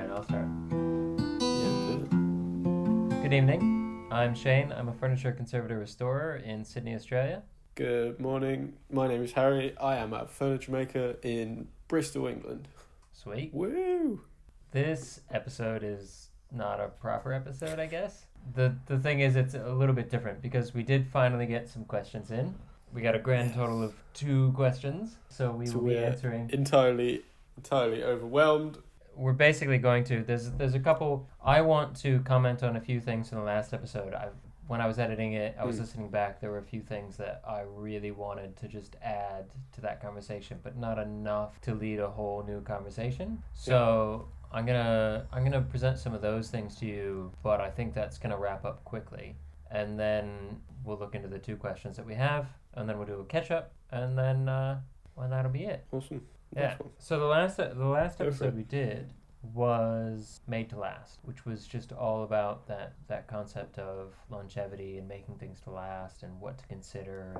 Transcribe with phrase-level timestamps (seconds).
[0.00, 0.46] right, I'll start.
[1.40, 3.22] Yeah, good.
[3.22, 4.06] Good evening.
[4.10, 4.72] I'm Shane.
[4.72, 7.42] I'm a furniture conservator restorer in Sydney, Australia.
[7.74, 8.74] Good morning.
[8.90, 9.76] My name is Harry.
[9.78, 12.68] I am a furniture maker in Bristol, England.
[13.12, 13.52] Sweet.
[13.52, 14.20] Woo!
[14.70, 18.26] This episode is not a proper episode, I guess.
[18.54, 21.84] The the thing is it's a little bit different because we did finally get some
[21.84, 22.54] questions in.
[22.94, 23.56] We got a grand Yes.
[23.56, 27.22] total of two questions, so we So will be answering Entirely,
[27.56, 28.78] entirely overwhelmed.
[29.16, 33.00] We're basically going to there's there's a couple I want to comment on a few
[33.00, 34.14] things from the last episode.
[34.14, 34.28] I
[34.68, 35.80] when I was editing it, I was Mm.
[35.80, 36.40] listening back.
[36.40, 40.58] There were a few things that I really wanted to just add to that conversation,
[40.62, 43.42] but not enough to lead a whole new conversation.
[43.54, 47.94] So I'm gonna I'm gonna present some of those things to you, but I think
[47.94, 49.36] that's gonna wrap up quickly,
[49.70, 53.20] and then we'll look into the two questions that we have, and then we'll do
[53.20, 54.80] a catch up, and then uh,
[55.14, 55.84] well that'll be it.
[55.92, 56.22] Awesome.
[56.54, 56.76] Yeah.
[56.98, 59.12] So the last the last Go episode we did
[59.54, 65.06] was made to last, which was just all about that that concept of longevity and
[65.08, 67.32] making things to last and what to consider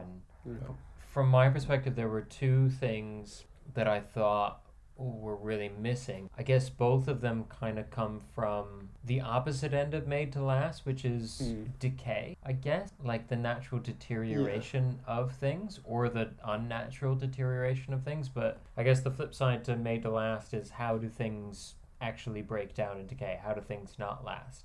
[0.44, 0.68] and Yeah.
[1.12, 4.60] from my perspective there were two things that I thought
[4.96, 6.30] were really missing.
[6.38, 10.42] I guess both of them kind of come from the opposite end of made to
[10.42, 11.78] last, which is Mm.
[11.78, 18.28] decay, I guess, like the natural deterioration of things or the unnatural deterioration of things.
[18.28, 22.42] But I guess the flip side to made to last is how do things actually
[22.42, 23.38] break down and decay?
[23.42, 24.64] How do things not last?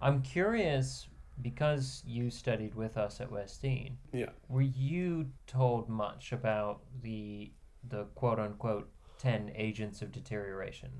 [0.00, 1.08] I'm curious
[1.40, 3.96] because you studied with us at West Dean.
[4.12, 4.30] Yeah.
[4.48, 7.52] Were you told much about the
[7.88, 8.88] the quote unquote
[9.22, 10.90] ten agents of deterioration?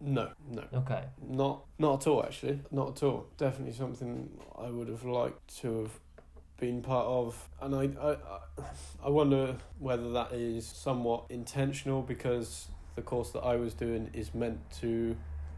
[0.00, 0.64] No, no.
[0.74, 1.04] Okay.
[1.26, 2.60] Not not at all actually.
[2.70, 3.26] Not at all.
[3.36, 6.00] Definitely something I would have liked to have
[6.58, 7.48] been part of.
[7.60, 8.38] And I I, I-
[9.04, 14.32] I wonder whether that is somewhat intentional because the course that I was doing is
[14.34, 15.16] meant to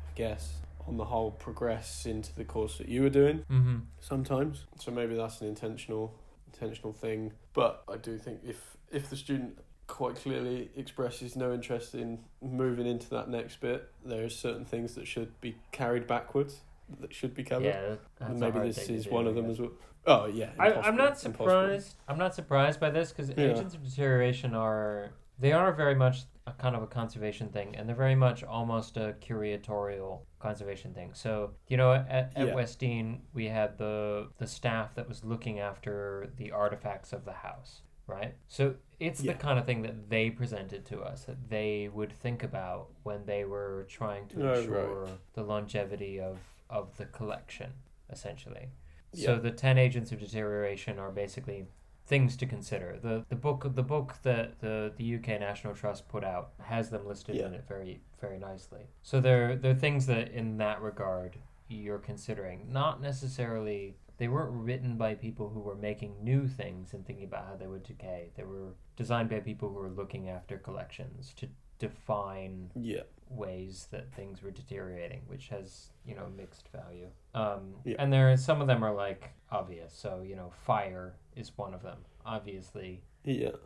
[0.08, 0.54] I guess
[0.86, 3.76] on the whole progress into the course that you were doing Mm-hmm.
[4.00, 4.64] sometimes.
[4.78, 6.14] So maybe that's an intentional
[6.52, 7.32] intentional thing.
[7.54, 12.86] But I do think if if the student quite clearly expresses no interest in moving
[12.86, 16.60] into that next bit, there are certain things that should be carried backwards
[17.00, 17.66] that should be covered.
[17.66, 19.52] Yeah, that's and a maybe hard this thing to is do, one of them guess.
[19.54, 19.70] as well.
[20.06, 21.32] Oh yeah, I, I'm impossible, not impossible.
[21.32, 21.94] surprised.
[22.08, 23.44] I'm not surprised by this because Yeah.
[23.52, 27.88] agents of deterioration are they are very much a kind of a conservation thing, and
[27.88, 31.12] they're very much almost a curatorial conservation thing.
[31.14, 32.54] So you know, at, at Yeah.
[32.54, 37.32] West Dean we had the the staff that was looking after the artifacts of the
[37.32, 38.34] house, right?
[38.48, 39.32] So it's Yeah.
[39.32, 43.26] the kind of thing that they presented to us that they would think about when
[43.26, 44.58] they were trying to Oh, right.
[44.58, 46.38] ensure the longevity of
[46.70, 47.72] of the collection,
[48.10, 48.70] essentially.
[49.12, 49.26] Yeah.
[49.26, 51.66] So the ten agents of deterioration are basically
[52.06, 52.98] things to consider.
[53.00, 57.06] The the book the book that the, the UK National Trust put out has them
[57.06, 58.86] listed in it very very nicely.
[59.02, 61.38] So they're they're things that in that regard
[61.68, 62.70] you're considering.
[62.72, 67.46] Not necessarily they weren't written by people who were making new things and thinking about
[67.46, 68.30] how they would decay.
[68.36, 71.48] They were designed by people who were looking after collections to
[71.78, 73.02] define Yeah.
[73.28, 77.08] ways that things were deteriorating, which has you know mixed value.
[77.34, 77.96] Um, Yeah.
[77.98, 79.92] And there some of them are like obvious.
[79.92, 81.98] So you know, fire is one of them.
[82.24, 83.56] Obviously, Yeah.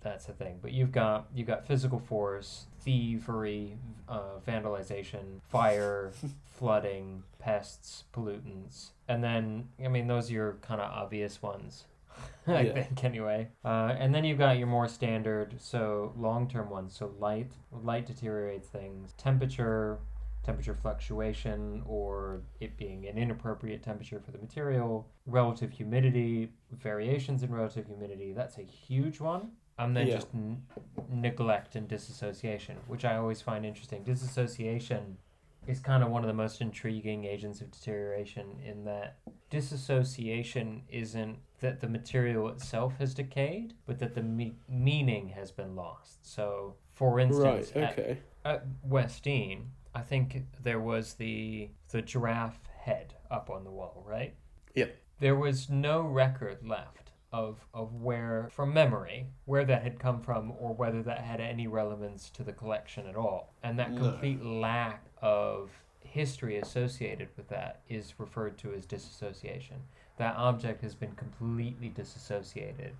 [0.00, 0.58] That's a thing.
[0.62, 3.78] But you've got you've got physical force, thievery,
[4.08, 6.12] uh, vandalization, fire,
[6.58, 11.84] flooding, pests, pollutants, and then I mean those are your kind of obvious ones.
[12.46, 12.72] I Yeah.
[12.82, 13.48] think anyway.
[13.64, 16.94] Uh, and then you've got your more standard, so long-term ones.
[16.96, 19.12] So light, light deteriorates things.
[19.12, 19.98] Temperature,
[20.42, 25.06] temperature fluctuation, or it being an inappropriate temperature for the material.
[25.26, 28.32] Relative humidity, variations in relative humidity.
[28.32, 29.52] That's a huge one.
[29.78, 30.14] And then Yeah.
[30.16, 30.66] just n-
[31.08, 34.02] neglect and disassociation, which I always find interesting.
[34.02, 35.18] Disassociation
[35.66, 39.18] is kind of one of the most intriguing agents of deterioration in that
[39.50, 45.74] disassociation isn't that the material itself has decayed, but that the me- meaning has been
[45.76, 46.24] lost.
[46.26, 47.82] So, for instance, Right.
[47.84, 48.18] at, Okay.
[48.44, 54.02] at West Dean, I think there was the the giraffe head up on the wall,
[54.06, 54.34] right?
[54.74, 54.94] Yep.
[55.18, 60.52] There was no record left of of where, from memory, where that had come from,
[60.58, 63.52] or whether that had any relevance to the collection at all.
[63.62, 64.00] And that No.
[64.10, 65.70] complete lack of
[66.00, 69.82] history associated with that is referred to as disassociation.
[70.16, 72.94] That object has been completely disassociated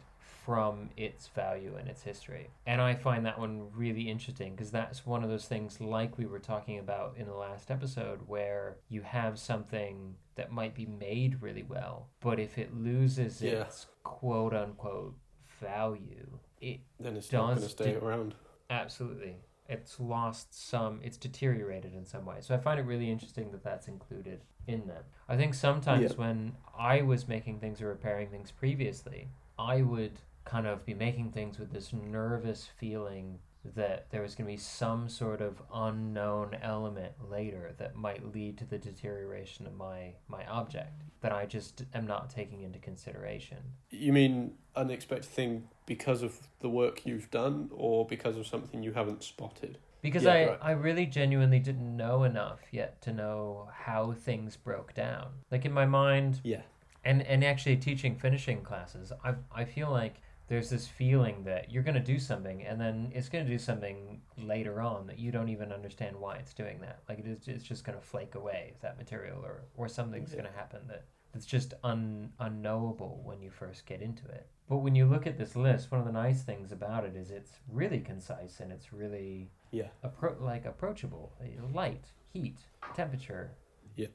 [0.48, 2.48] from its value and its history.
[2.64, 6.24] And I find that one really interesting because that's one of those things, like we
[6.24, 11.42] were talking about in the last episode, where you have something that might be made
[11.42, 13.64] really well, but if it loses Yeah.
[13.64, 15.18] its quote unquote
[15.60, 18.34] value, it Then it's not going to stay de- around.
[18.70, 19.36] absolutely
[19.68, 22.36] it's lost some, it's deteriorated in some way.
[22.40, 25.04] So I find it really interesting that that's included in them.
[25.28, 26.16] I think sometimes Yeah.
[26.16, 29.28] when I was making things or repairing things previously,
[29.58, 33.38] I would kind of be making things with this nervous feeling
[33.74, 38.56] that there was going to be some sort of unknown element later that might lead
[38.56, 43.58] to the deterioration of my my object that I just am not taking into consideration.
[43.90, 48.92] You mean unexpected thing because of the work you've done, or because of something you
[48.92, 49.78] haven't spotted?
[50.00, 50.58] Because Yeah, I, right.
[50.62, 55.26] I really genuinely didn't know enough yet to know how things broke down.
[55.50, 56.62] Like in my mind, Yeah.
[57.04, 61.82] and, and actually teaching finishing classes, I, I feel like there's this feeling that you're
[61.82, 65.30] going to do something and then it's going to do something later on that you
[65.30, 67.00] don't even understand why it's doing that.
[67.08, 70.40] Like it is, it's just going to flake away, that material, or, or something's Yeah.
[70.40, 71.04] going to happen that
[71.34, 74.46] that's just un, unknowable when you first get into it.
[74.70, 77.30] But when you look at this list, one of the nice things about it is
[77.30, 79.88] it's really concise and it's really Yeah.
[80.02, 81.32] appro- like approachable.
[81.74, 82.56] Light, heat,
[82.96, 83.50] temperature,
[83.96, 84.06] Yeah.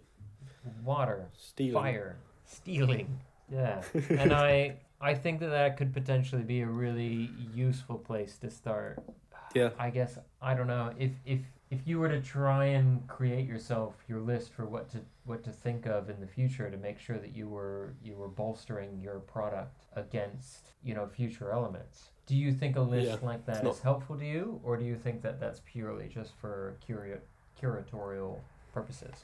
[0.84, 1.74] water, Stealing.
[1.74, 3.20] fire, stealing.
[3.52, 8.50] Yeah, and I I think that that could potentially be a really useful place to
[8.50, 9.04] start.
[9.54, 9.72] Yeah.
[9.78, 13.96] I guess I don't know if if if you were to try and create yourself
[14.08, 17.18] your list for what to what to think of in the future to make sure
[17.18, 22.10] that you were you were bolstering your product against you know future elements.
[22.26, 24.96] Do you think a list Yeah, like that is helpful to you, or do you
[24.96, 27.20] think that that's purely just for curio-
[27.62, 28.40] curatorial
[28.74, 29.16] purposes?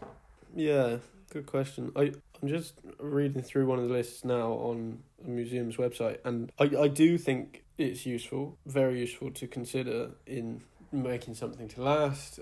[0.53, 0.97] Yeah,
[1.29, 1.91] good question.
[1.95, 6.51] I I'm just reading through one of the lists now on a museum's website, and
[6.59, 10.61] I I do think it's useful, very useful to consider in
[10.91, 12.39] making something to last.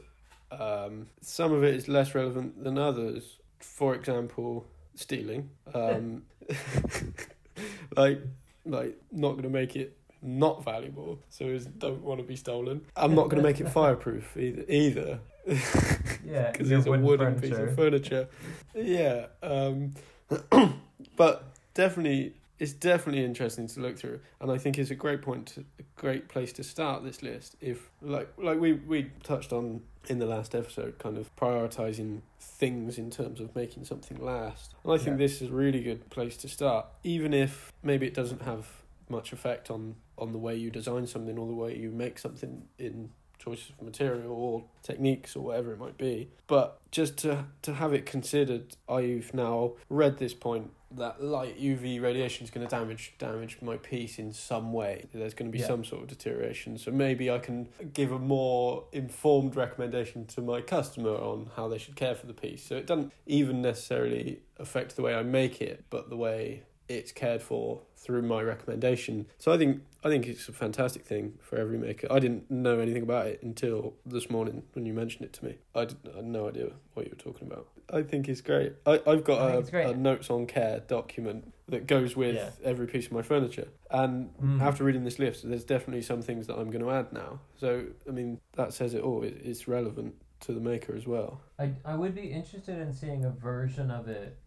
[0.52, 3.38] Um, some of it is less relevant than others.
[3.60, 5.50] For example, stealing.
[5.74, 6.24] Um,
[7.96, 8.22] like
[8.66, 12.82] like not going to make it not valuable, so it don't want to be stolen.
[12.96, 14.66] I'm not going to make it fireproof either.
[14.68, 15.20] Either.
[16.28, 18.28] Yeah, because it's a wooden wooden piece of furniture.
[18.76, 19.94] Yeah, um,
[21.16, 21.44] but
[21.74, 25.62] definitely, it's definitely interesting to look through, and I think it's a great point, to,
[25.80, 27.56] a great place to start this list.
[27.62, 32.98] If like like we we touched on in the last episode, kind of prioritizing things
[32.98, 35.26] in terms of making something last, and I think Yeah.
[35.26, 38.68] this is a really good place to start, even if maybe it doesn't have
[39.10, 42.68] much effect on on the way you design something or the way you make something
[42.80, 43.10] in
[43.48, 46.30] choices of material or techniques or whatever it might be.
[46.48, 52.02] But just to to have it considered, I've now read this point that light UV
[52.02, 55.06] radiation is going to damage damage my piece in some way.
[55.14, 55.68] There's going to be Yeah.
[55.68, 56.78] some sort of deterioration.
[56.78, 61.78] So maybe I can give a more informed recommendation to my customer on how they
[61.78, 62.64] should care for the piece.
[62.64, 67.12] So it doesn't even necessarily affect the way I make it, but the way it's
[67.12, 69.26] cared for through my recommendation.
[69.40, 72.08] So I think I think it's a fantastic thing for every maker.
[72.10, 75.58] I didn't know anything about it until this morning when you mentioned it to me.
[75.76, 77.68] I, I had no idea what you were talking about.
[77.92, 78.74] I think it's great.
[78.86, 79.88] I, I've got I a, great.
[79.96, 82.50] a notes on care document that goes with Yeah.
[82.64, 83.68] every piece of my furniture.
[83.92, 84.62] And Mm.
[84.62, 87.40] after reading this list, there's definitely some things that I'm going to add now.
[87.58, 89.24] So, I mean, that says it all.
[89.24, 91.42] It, it's relevant to the maker as well.
[91.60, 94.38] I, I would be interested in seeing a version of it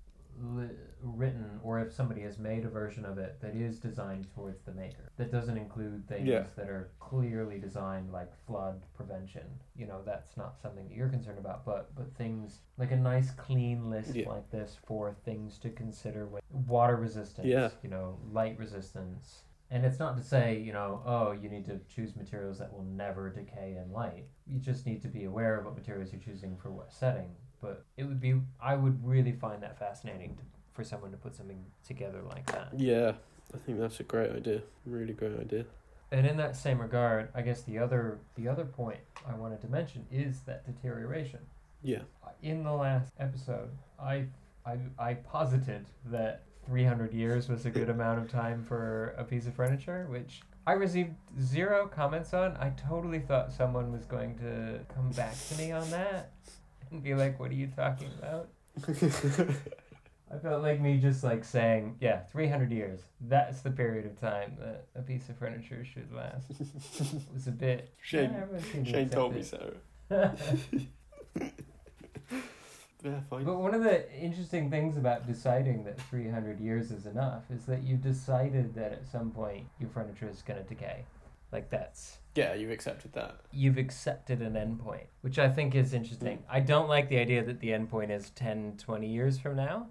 [0.40, 0.68] li-
[1.02, 4.72] written, or if somebody has made a version of it that is designed towards the
[4.72, 6.44] maker, that doesn't include things Yeah.
[6.56, 9.46] that are clearly designed like flood prevention.
[9.74, 13.30] You know, that's not something that you're concerned about, but but things like a nice
[13.32, 14.28] clean list Yeah.
[14.28, 17.46] like this for things to consider with water resistance.
[17.46, 17.70] Yeah.
[17.82, 19.44] You know, light resistance.
[19.72, 22.82] And it's not to say, you know, oh, you need to choose materials that will
[22.82, 24.26] never decay in light.
[24.44, 27.36] You just need to be aware of what materials you're choosing for what setting.
[27.60, 31.34] But it would be, I would really find that fascinating to, for someone to put
[31.34, 32.68] something together like that.
[32.76, 33.12] Yeah,
[33.54, 34.62] I think that's a great idea.
[34.86, 35.64] Really great idea.
[36.12, 38.98] And in that same regard, I guess the other the other point
[39.28, 41.38] I wanted to mention is that deterioration.
[41.82, 42.02] Yeah.
[42.42, 44.26] In the last episode, I
[44.66, 49.46] I, I posited that 300 years was a good amount of time for a piece
[49.46, 52.56] of furniture, which I received zero comments on.
[52.58, 56.32] I totally thought someone was going to come back to me on that
[56.90, 58.48] and be like, "What are you talking about?"
[60.32, 63.00] I felt like me just like saying, "Yeah, 300 years.
[63.20, 67.50] That's the period of time that a piece of furniture should last." it was a
[67.52, 67.90] bit.
[68.02, 69.74] Shane- Yeah, everyone seemed to Shane told me so.
[73.02, 73.44] Yeah, fine.
[73.44, 77.82] But one of the interesting things about deciding that 300 years is enough is that
[77.82, 81.04] you decided that at some point your furniture is going to decay.
[81.52, 83.40] Like that's Yeah, you've accepted that.
[83.52, 86.38] you've accepted an endpoint, which I think is interesting.
[86.38, 86.42] Mm.
[86.48, 89.88] I don't like the idea that the endpoint is 10, 20 years from now,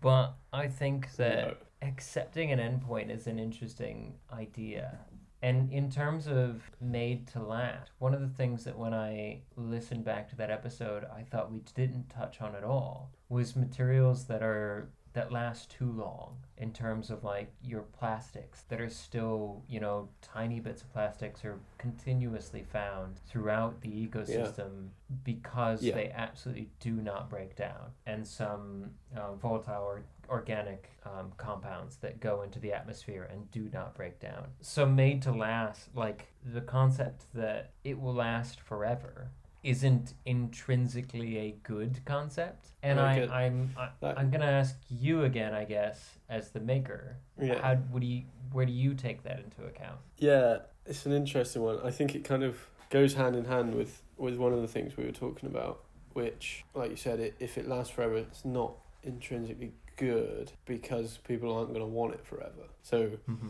[0.00, 1.54] but I think that No.
[1.88, 4.98] accepting an endpoint is an interesting idea.
[5.44, 10.04] And in terms of made to last, one of the things that when I listened
[10.04, 14.40] back to that episode, I thought we didn't touch on at all was materials that
[14.42, 19.80] are that last too long in terms of like your plastics that are still, you
[19.80, 24.88] know, tiny bits of plastics are continuously found throughout the ecosystem
[25.24, 25.94] because Yeah.
[25.94, 27.92] they absolutely do not break down.
[28.06, 33.68] And some uh, volatile or organic um, compounds that go into the atmosphere and do
[33.72, 34.46] not break down.
[34.60, 39.30] So made to last, like the concept that it will last forever
[39.62, 42.66] isn't intrinsically a good concept.
[42.82, 43.30] And I, good.
[43.30, 47.16] I'm I, That- I'm gonna ask you again, I guess, as the maker.
[47.40, 47.60] Yeah.
[47.60, 49.98] How do you where do you take that into account?
[50.18, 51.78] Yeah, it's an interesting one.
[51.82, 52.58] I think it kind of
[52.90, 56.64] goes hand in hand with, with one of the things we were talking about, which,
[56.74, 61.68] like you said, it, if it lasts forever, it's not intrinsically good because people aren't
[61.68, 62.68] going to want it forever.
[62.82, 63.48] So mm-hmm.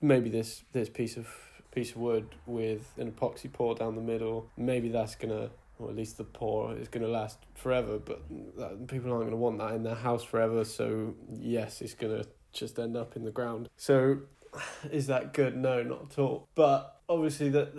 [0.00, 1.28] maybe this this piece of
[1.70, 5.96] piece of wood with an epoxy pour down the middle, maybe that's gonna, or at
[5.96, 7.98] least the pour is gonna last forever.
[7.98, 8.22] But
[8.56, 10.64] that, people aren't gonna want that in their house forever.
[10.64, 13.68] So yes, it's gonna just end up in the ground.
[13.76, 14.18] So
[14.90, 15.56] is that good?
[15.56, 16.48] No, not at all.
[16.54, 17.72] But obviously that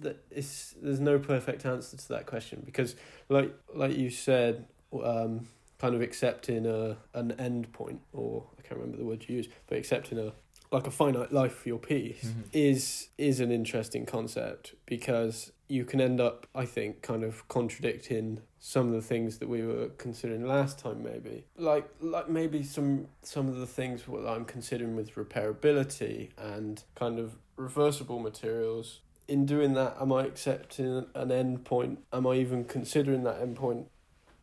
[0.00, 2.96] that is there's no perfect answer to that question because
[3.28, 4.66] like like you said.
[5.04, 5.46] Um,
[5.78, 9.50] kind of accepting a an end point or I can't remember the word you used,
[9.68, 10.32] but accepting a
[10.70, 12.44] like a finite life for your piece Mhm.
[12.52, 18.40] is is an interesting concept because you can end up I think kind of contradicting
[18.58, 23.08] some of the things that we were considering last time maybe like like maybe some
[23.22, 29.46] some of the things what I'm considering with repairability and kind of reversible materials in
[29.46, 33.86] doing that am I accepting an end point am I even considering that end point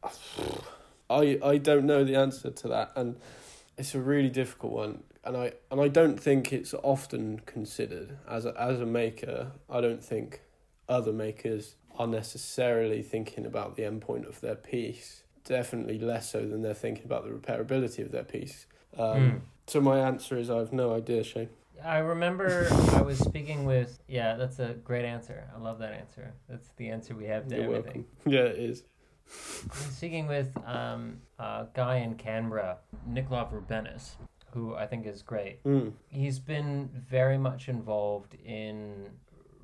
[1.10, 3.18] I I don't know the answer to that, and
[3.78, 5.04] it's a really difficult one.
[5.26, 9.52] And I and I don't think it's often considered as a, as a maker.
[9.70, 10.42] I don't think
[10.88, 15.24] other makers are necessarily thinking about the endpoint of their piece.
[15.46, 18.66] Definitely less so than they're thinking about the repairability of their piece.
[18.98, 19.42] Um, Mm.
[19.68, 21.50] So my answer is I have no idea, Shane.
[21.84, 25.50] I remember I was speaking with yeah, that's a great answer.
[25.56, 26.34] I love that answer.
[26.48, 28.06] That's the answer we have to You're everything.
[28.06, 28.06] welcome.
[28.32, 28.84] Yeah, it is.
[29.64, 32.78] I'm speaking with um, a guy in Canberra,
[33.10, 34.12] Nikolov Rubenis,
[34.56, 35.64] who I think is great.
[35.66, 35.92] Mm.
[36.08, 39.10] He's been very much involved in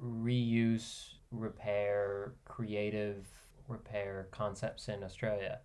[0.03, 3.25] reuse, repair, creative
[3.69, 5.59] repair concepts in Australia.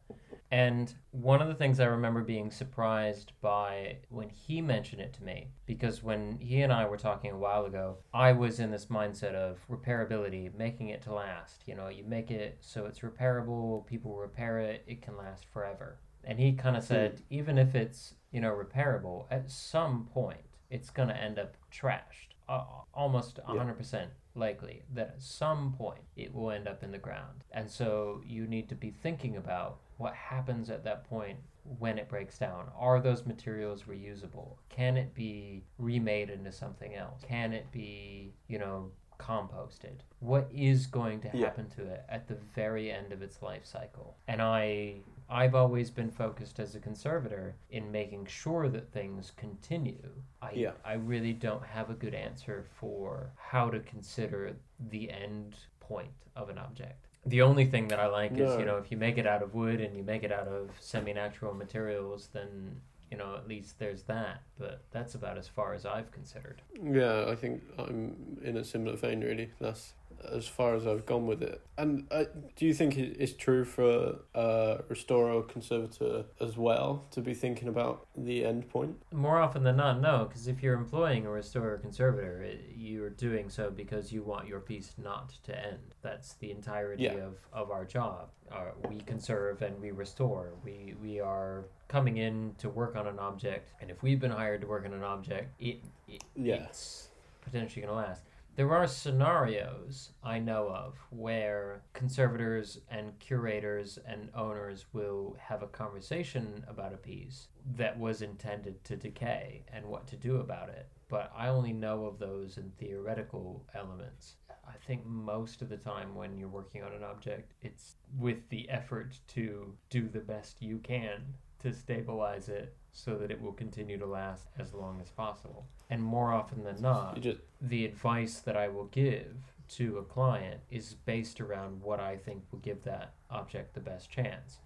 [0.53, 5.25] And one of the things I remember being surprised by when he mentioned it to
[5.25, 8.87] me, because when he and I were talking a while ago, I was in this
[8.87, 11.65] mindset of repairability, making it to last.
[11.67, 15.99] You know, you make it so it's repairable, people repair it, it can last forever.
[16.23, 20.91] And he kind of said, even if it's, you know, repairable, at some point, it's
[20.91, 22.35] going to end up trashed.
[22.51, 27.45] Uh, almost 100% likely that at some point it will end up in the ground.
[27.53, 31.39] And so you need to be thinking about what happens at that point
[31.79, 32.67] when it breaks down.
[32.79, 34.57] Are those materials reusable?
[34.69, 37.23] Can it be remade into something else?
[37.27, 40.01] Can it be, you know, composted?
[40.21, 41.47] What is going to Yeah.
[41.47, 44.17] happen to it at the very end of its life cycle?
[44.29, 50.13] And I I've always been focused as a conservator in making sure that things continue.
[50.41, 50.73] I Yeah.
[50.85, 56.49] I really don't have a good answer for how to consider the end point of
[56.49, 57.09] an object.
[57.25, 59.53] The only thing that I like is, you know, if you make it out of
[59.53, 64.03] wood and you make it out of semi-natural materials, then you know at least there's
[64.05, 64.43] that.
[64.59, 66.63] But that's about as far as I've considered.
[66.83, 69.21] Yeah, I think I'm in a similar vein.
[69.21, 69.95] Really, that's
[70.33, 71.61] as far as I've gone with it.
[71.77, 72.25] And uh,
[72.57, 77.69] do you think it's true for a restorer or conservator as well to be thinking
[77.69, 78.97] about the end point?
[79.13, 83.51] More often than not, no, because if you're employing a restorer conservator, it, you're doing
[83.51, 85.95] so because you want your piece not to end.
[86.01, 87.17] That's the entirety Yeah.
[87.17, 88.31] of, of our job.
[88.51, 90.55] Uh, we conserve and we restore.
[90.65, 94.61] We, we are coming in to work on an object, and if we've been hired
[94.63, 97.09] to work on an object, it, it it's
[97.43, 98.23] potentially going to last.
[98.57, 105.67] There are scenarios I know of where conservators and curators and owners will have a
[105.67, 110.89] conversation about a piece that was intended to decay and what to do about it.
[111.11, 114.37] But I only know of those in theoretical elements.
[114.67, 118.71] I think most of the time when you're working on an object, it's with the
[118.71, 121.35] effort to do the best you can
[121.67, 125.67] to stabilize it so that it will continue to last as long as possible.
[125.91, 129.35] And more often than not, just the advice that I will give
[129.71, 134.11] to a client is based around what I think will give that object the best
[134.11, 134.59] chance.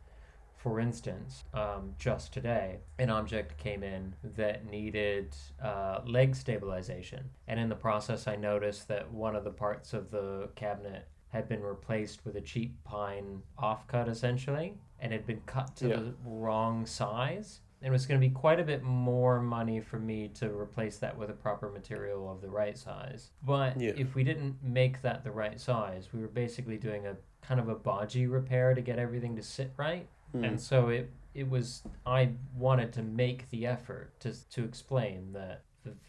[0.56, 7.30] For instance, um, just today, an object came in that needed uh, leg stabilization.
[7.48, 11.48] And in the process, I noticed that one of the parts of the cabinet had
[11.48, 15.96] been replaced with a cheap pine offcut, essentially, and had been cut to Yeah.
[15.96, 17.60] the wrong size.
[17.82, 20.98] And it was going to be quite a bit more money for me to replace
[20.98, 23.30] that with a proper material of the right size.
[23.42, 23.92] But Yeah.
[23.96, 27.68] if we didn't make that the right size, we were basically doing a kind of
[27.70, 30.06] a bodgy repair to get everything to sit right.
[30.32, 30.44] Hmm.
[30.44, 35.62] And so it it was I wanted to make the effort to to explain that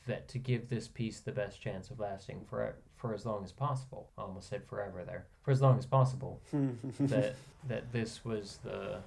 [0.07, 3.51] that to give this piece the best chance of lasting for for as long as
[3.51, 4.09] possible.
[4.17, 5.25] I almost said forever there.
[5.43, 6.39] For as long as possible
[6.99, 7.35] that
[7.67, 8.99] that this was the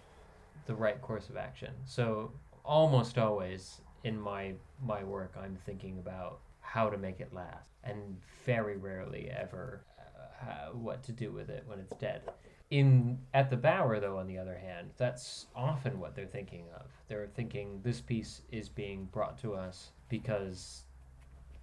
[0.67, 1.73] the right course of action.
[1.87, 2.33] So
[2.65, 8.17] almost always in my my work I'm thinking about how to make it last and
[8.45, 12.23] very rarely ever uh, how, what to do with it when it's dead.
[12.71, 16.87] In at the Bower though on the other hand, that's often what they're thinking of.
[17.07, 20.85] They're thinking this piece is being brought to us because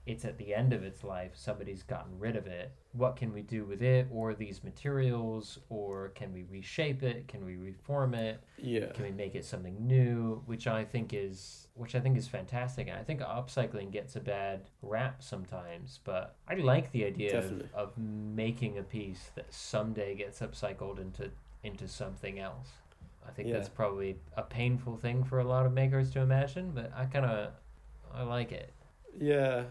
[0.05, 3.41] it's at the end of its life somebody's gotten rid of it what can we
[3.41, 4.07] do with it?
[4.11, 7.25] Or these materials or can we reshape it?
[7.29, 8.41] Can we reform it?
[8.57, 8.87] Yeah.
[8.91, 10.41] can we make it something new?
[10.45, 12.87] Which i think is which i think is fantastic.
[12.89, 17.63] And i think upcycling gets a bad rap sometimes but i like the idea of,
[17.73, 21.29] of making a piece that someday gets upcycled into
[21.63, 22.69] into something else.
[23.25, 23.53] I think Yeah.
[23.55, 27.25] that's probably a painful thing for a lot of makers to imagine but i kind
[27.25, 27.51] of
[28.13, 28.73] i like it
[29.19, 29.63] Yeah,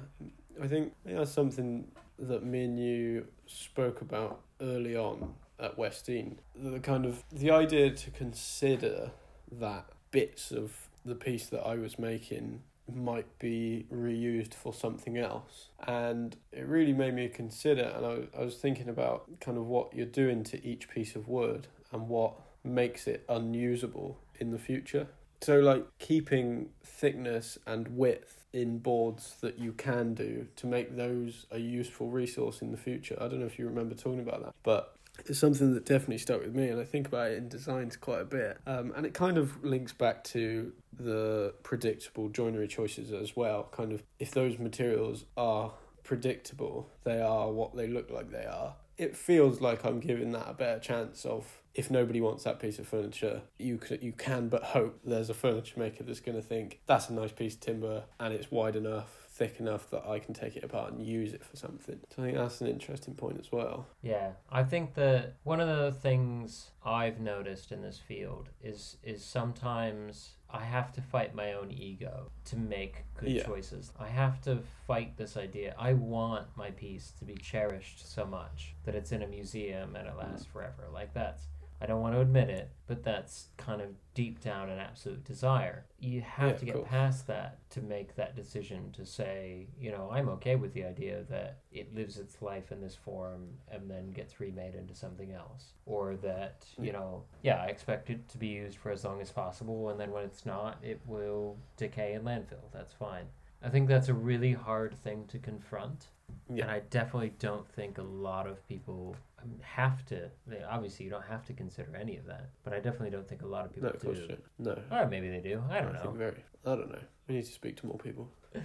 [0.63, 6.39] I think that's something that me and you spoke about early on at West Dean.
[6.55, 9.13] The kind of the idea to consider
[9.53, 12.63] that bits of the piece that I was making
[12.95, 17.93] might be reused for something else, and it really made me consider.
[17.97, 21.29] And I, I was thinking about kind of what you're doing to each piece of
[21.29, 25.07] wood and what makes it unusable in the future.
[25.41, 31.47] So, like keeping thickness and width in boards that you can do to make those
[31.51, 33.17] a useful resource in the future.
[33.21, 36.41] I don't know if you remember talking about that, but it's something that definitely stuck
[36.41, 38.59] with me, and I think about it in designs quite a bit.
[38.67, 43.69] Um, and it kind of links back to the predictable joinery choices as well.
[43.71, 45.73] Kind of, if those materials are
[46.05, 48.75] predictable, they are what they look like they are.
[48.99, 52.79] It feels like I'm giving that a better chance of if nobody wants that piece
[52.79, 56.43] of furniture, you can, you can but hope there's a furniture maker that's going to
[56.43, 60.19] think that's a nice piece of timber and it's wide enough, thick enough that I
[60.19, 62.01] can take it apart and use it for something.
[62.15, 63.87] So I think that's an interesting point as well.
[64.03, 69.25] Yeah, I think that one of the things I've noticed in this field is is
[69.25, 73.45] sometimes I have to fight my own ego to make good Yeah.
[73.45, 73.93] choices.
[73.99, 75.75] I have to fight this idea.
[75.79, 80.09] I want my piece to be cherished so much that it's in a museum and
[80.09, 80.53] it lasts mm.
[80.53, 80.89] forever.
[80.93, 81.47] Like that's
[81.81, 85.87] I don't want to admit it, but that's kind of deep down an absolute desire.
[85.99, 90.11] You have Yeah, to get past that to make that decision to say, you know,
[90.13, 94.11] I'm okay with the idea that it lives its life in this form and then
[94.11, 95.73] gets remade into something else.
[95.87, 96.85] Or that, hmm.
[96.85, 99.99] you know, yeah, I expect it to be used for as long as possible and
[99.99, 102.71] then when it's not, it will decay in landfill.
[102.73, 103.25] That's fine.
[103.63, 106.09] I think that's a really hard thing to confront.
[106.53, 106.63] Yeah.
[106.63, 109.17] And I definitely don't think a lot of people
[109.63, 110.31] have to.
[110.47, 113.43] They, obviously, you don't have to consider any of that, but I definitely don't think
[113.43, 114.37] a lot of people No, of do.
[114.59, 114.79] No.
[114.91, 115.63] Or maybe they do.
[115.71, 116.11] I don't think know.
[116.13, 116.45] very.
[116.65, 116.99] I don't know.
[117.29, 118.31] We need to speak to more people.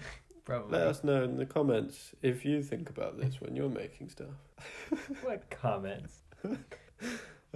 [0.45, 0.77] Probably.
[0.77, 4.35] Let us know in the comments if you think about this when you're making stuff.
[5.23, 6.19] What comments?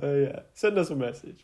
[0.02, 0.40] Oh yeah.
[0.54, 1.44] Send us a message.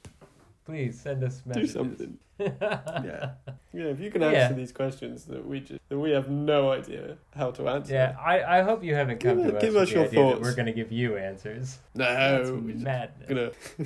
[0.66, 1.74] Please send us messages.
[1.74, 2.18] Do something.
[2.40, 2.52] yeah.
[2.62, 3.30] Yeah.
[3.74, 4.30] Yeah, if you can Yeah.
[4.30, 7.94] answer these questions that we just that we have no idea how to answer.
[7.94, 10.06] Yeah, I, I hope you haven't come Give to us- give with us the your
[10.06, 10.42] idea that thoughts.
[10.42, 11.78] we're going to give you answers.
[11.94, 13.28] No, That's madness.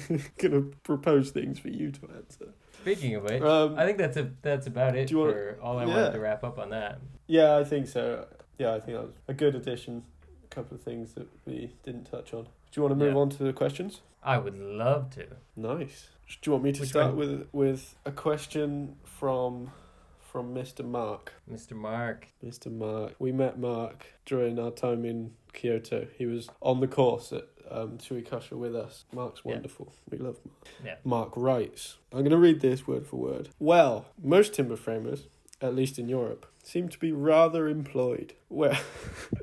[0.02, 2.48] gonna gonna propose things for you to answer.
[2.82, 5.78] Speaking of which, Um, I think that's a that's about it do wanna- for all
[5.78, 5.94] I Yeah.
[5.96, 7.00] wanted to wrap up on that.
[7.28, 8.26] yeah, I think so.
[8.58, 10.04] Yeah, I think that was a good addition.
[10.46, 12.48] A couple of things that we didn't touch on.
[12.72, 13.20] Do you want to move Yeah.
[13.22, 14.02] on to the questions?
[14.24, 15.28] I would love to.
[15.56, 16.10] Nice.
[16.28, 17.18] Do you want me to Which start one?
[17.18, 19.72] with with a question from
[20.20, 20.86] from Mr.
[20.86, 21.34] Mark?
[21.52, 21.72] Mr.
[21.72, 22.28] Mark.
[22.46, 22.72] Mr.
[22.72, 23.16] Mark.
[23.18, 26.08] We met Mark during our time in Kyoto.
[26.16, 29.06] He was on the course at um, Suikasha with us.
[29.12, 29.54] Mark's Yeah.
[29.54, 29.92] wonderful.
[30.12, 30.68] We love Mark.
[30.86, 30.96] Yeah.
[31.04, 33.50] Mark writes, I'm going to read this word for word.
[33.60, 35.28] Well, most timber framers,
[35.62, 38.34] at least in Europe, seem to be rather employed.
[38.50, 38.80] Well,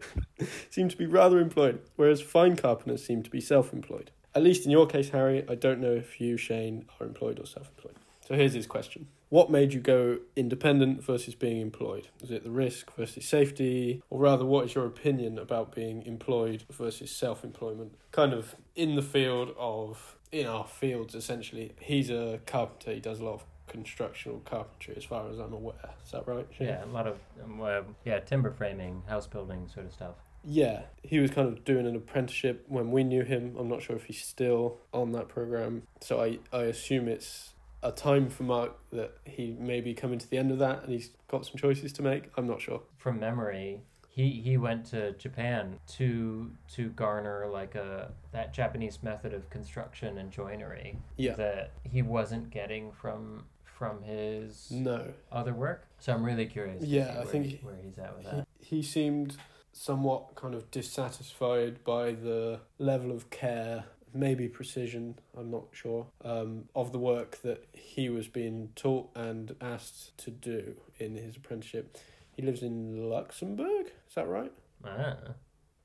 [0.71, 4.11] seem to be rather employed, whereas fine carpenters seem to be self-employed.
[4.35, 7.47] At least in your case, Harry, I don't know if you, Shane, are employed or
[7.47, 7.97] self-employed.
[8.27, 9.07] So here's his question.
[9.29, 12.09] What made you go independent versus being employed?
[12.23, 14.03] Is it the risk versus safety?
[14.11, 17.95] Or rather, what is your opinion about being employed versus self employment?
[18.13, 21.73] Kind of in the field of in our fields essentially.
[21.81, 22.93] He's a carpenter.
[22.93, 25.91] He does a lot of constructional carpentry, as far as I'm aware.
[26.05, 26.47] Is that right?
[26.57, 26.69] Shane?
[26.69, 30.15] Yeah, a lot of um, uh, yeah timber framing, house building sort of stuff.
[30.49, 33.57] Yeah, he was kind of doing an apprenticeship when we knew him.
[33.59, 35.83] I'm not sure if he's still on that program.
[36.01, 40.31] So I, I assume it's a time for Mark that he may be coming to
[40.31, 42.31] the end of that and he's got some choices to make.
[42.37, 42.83] I'm not sure.
[42.97, 49.35] From memory, he he went to Japan to to garner like a that Japanese method
[49.35, 51.35] of construction and joinery Yeah.
[51.35, 53.45] that he wasn't getting from
[53.79, 55.13] from his No.
[55.31, 55.87] other work.
[55.99, 56.81] So I'm really curious.
[56.83, 58.47] to Yeah, see I where think he, where he's at with He, that.
[58.59, 59.37] he seemed
[59.73, 63.85] somewhat kind of dissatisfied by the level of care,
[64.15, 69.55] maybe precision, I'm not sure, um, of the work that he was being taught and
[69.61, 71.99] asked to do in his apprenticeship.
[72.33, 74.53] He lives in Luxembourg, is that right?
[74.85, 75.17] Ah.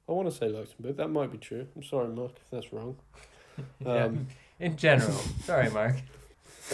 [0.08, 0.96] I want to say Luxembourg.
[0.98, 1.68] That might be true.
[1.76, 2.96] I'm sorry, Mark, if that's wrong.
[3.86, 4.28] Yeah, Um,
[4.60, 5.12] in general.
[5.44, 5.96] Sorry, Mark.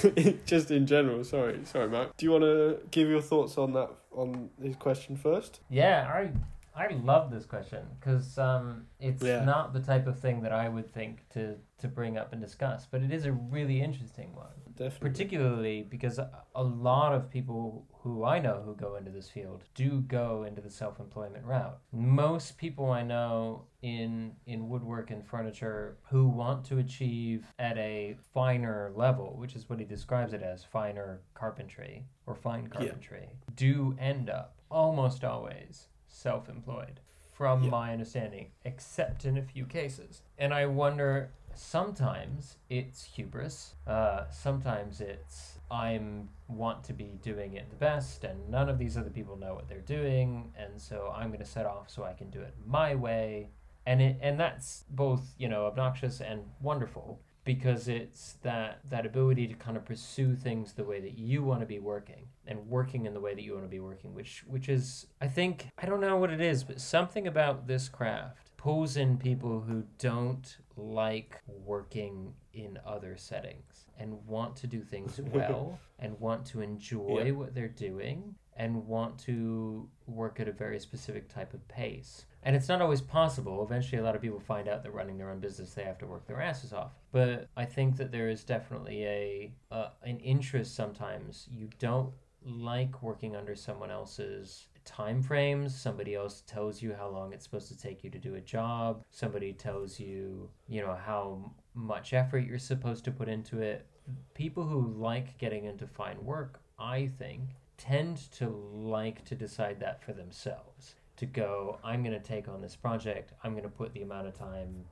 [0.45, 2.15] Just in general, sorry, sorry, Mark.
[2.17, 5.61] Do you want to give your thoughts on that on his question first?
[5.69, 6.31] Yeah, I
[6.75, 9.43] I love this question because um, it's Yeah.
[9.43, 12.85] not the type of thing that I would think to to bring up and discuss,
[12.89, 14.47] but it is a really interesting one.
[14.75, 15.09] Definitely.
[15.09, 19.63] Particularly because a a lot of people who I know who go into this field
[19.73, 21.79] do go into the self employment route.
[21.91, 23.63] Most people I know
[23.95, 29.69] in in woodwork and furniture who want to achieve at a finer level, which is
[29.69, 32.69] what he describes it as finer carpentry or fine Yeah.
[32.69, 36.99] carpentry, do end up almost always self employed,
[37.33, 37.69] from Yeah.
[37.71, 40.23] my understanding, except in a few cases.
[40.37, 47.69] And I wonder sometimes it's hubris, uh, sometimes it's I'm want to be doing it
[47.69, 51.27] the best and none of these other people know what they're doing and so I'm
[51.27, 53.49] going to set off so I can do it my way
[53.87, 59.47] and it and that's both you know obnoxious and wonderful because it's that that ability
[59.47, 63.05] to kind of pursue things the way that you want to be working and working
[63.05, 65.85] in the way that you want to be working which which is I think I
[65.85, 70.57] don't know what it is but something about this craft pulls in people who don't
[70.75, 77.23] like working in other settings and want to do things well and want to enjoy
[77.25, 77.31] Yeah.
[77.31, 82.25] what they're doing and want to work at a very specific type of pace.
[82.43, 83.63] And it's not always possible.
[83.63, 86.05] Eventually, a lot of people find out that running their own business, they have to
[86.05, 86.91] work their asses off.
[87.11, 91.47] But I think that there is definitely a uh, an interest sometimes.
[91.51, 92.13] You don't
[92.45, 97.67] like working under someone else's time frames somebody else tells you how long it's supposed
[97.67, 102.47] to take you to do a job somebody tells you you know how much effort
[102.47, 103.85] you're supposed to put into it
[104.33, 107.41] people who like getting into fine work i think
[107.77, 112.61] tend to like to decide that for themselves to go i'm going to take on
[112.61, 113.33] this project.
[113.43, 114.85] I'm going to put the amount of time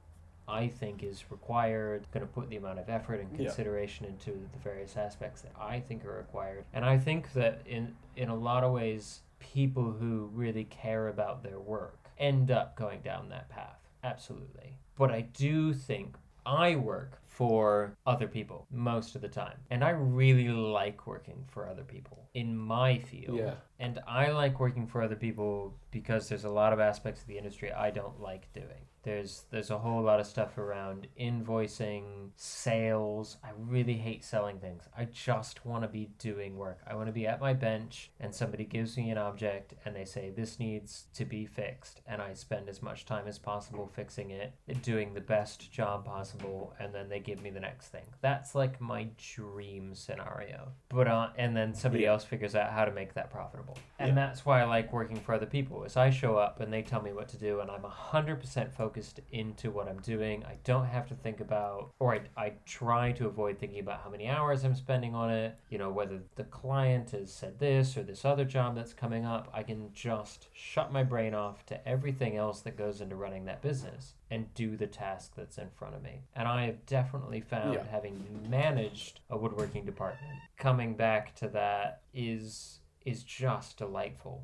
[0.47, 3.45] i think is required going to put the amount of effort and Yeah.
[3.47, 6.65] consideration into the various aspects that i think are required.
[6.73, 11.43] And i think that in in a lot of ways people who really care about
[11.43, 13.79] their work end up going down that path.
[14.03, 14.77] Absolutely.
[14.97, 19.58] But i do think I work for other people most of the time.
[19.69, 23.38] And I really like working for other people in my field.
[23.38, 23.56] Yeah.
[23.80, 27.38] And I like working for other people because there's a lot of aspects of the
[27.38, 28.86] industry I don't like doing.
[29.05, 33.37] There's there's a whole lot of stuff around invoicing, sales.
[33.43, 34.83] I really hate selling things.
[34.97, 36.79] I just want to be doing work.
[36.87, 40.05] I want to be at my bench and somebody gives me an object and they
[40.05, 44.31] say this needs to be fixed and I spend as much time as possible fixing
[44.31, 48.05] it, doing the best job possible and then they give me the next thing.
[48.21, 50.69] That's like my dream scenario.
[50.89, 52.13] But uh, and then somebody Yeah.
[52.13, 53.77] else figures out how to make that profitable.
[53.99, 54.15] And Yeah.
[54.15, 55.83] that's why I like working for other people.
[55.83, 58.94] Is I show up and they tell me what to do and I'm 100% focused
[59.31, 60.43] into what I'm doing.
[60.45, 64.10] I don't have to think about or I, I try to avoid thinking about how
[64.10, 68.03] many hours I'm spending on it, you know, whether the client has said this or
[68.03, 69.49] this other job that's coming up.
[69.53, 73.62] I can just shut my brain off to everything else that goes into running that
[73.62, 76.21] business and do the task that's in front of me.
[76.36, 77.84] And I have definitely found Yeah.
[77.89, 84.43] having managed a woodworking department, coming back to that is is just delightful.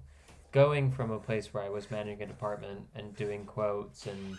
[0.52, 4.38] Going from a place where I was managing a department and doing quotes and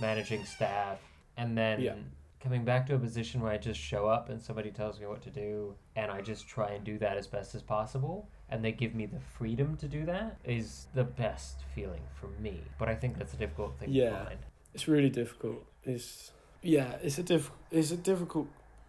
[0.00, 0.98] managing staff
[1.36, 1.94] and then Yeah.
[2.40, 5.22] coming back to a position where I just show up and somebody tells me what
[5.22, 8.72] to do and I just try and do that as best as possible and they
[8.72, 12.60] give me the freedom to do that is the best feeling for me.
[12.78, 14.10] But I think that's a difficult thing Yeah.
[14.18, 14.38] to find.
[14.74, 15.64] It's really difficult.
[15.84, 18.48] It's yeah, it's a diff it's a difficult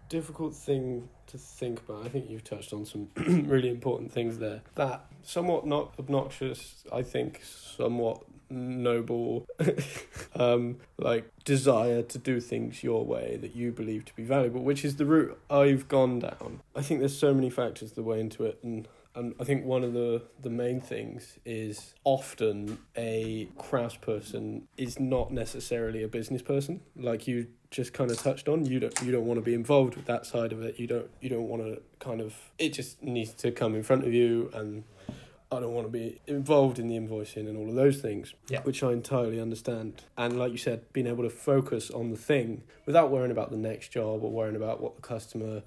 [0.09, 2.05] difficult thing to think about.
[2.05, 3.09] I think you've touched on some
[3.47, 4.61] really important things there.
[4.75, 9.47] That somewhat not obnoxious, I think somewhat noble
[10.35, 14.85] um, like desire to do things your way that you believe to be valuable, which
[14.85, 16.61] is the route I've gone down.
[16.75, 19.83] I think there's so many factors that way into it, and and I think one
[19.83, 26.81] of the, the main things is often a craftsperson is not necessarily a business person.
[26.97, 29.95] Like you just kind of touched on, you don't you don't want to be involved
[29.95, 30.77] with that side of it.
[30.79, 34.05] You don't you don't want to kind of it just needs to come in front
[34.05, 34.83] of you and
[35.51, 38.61] I don't want to be involved in the invoicing and all of those things, Yeah.
[38.63, 40.03] which I entirely understand.
[40.17, 43.57] And like you said, being able to focus on the thing without worrying about the
[43.57, 45.61] next job or worrying about what the customer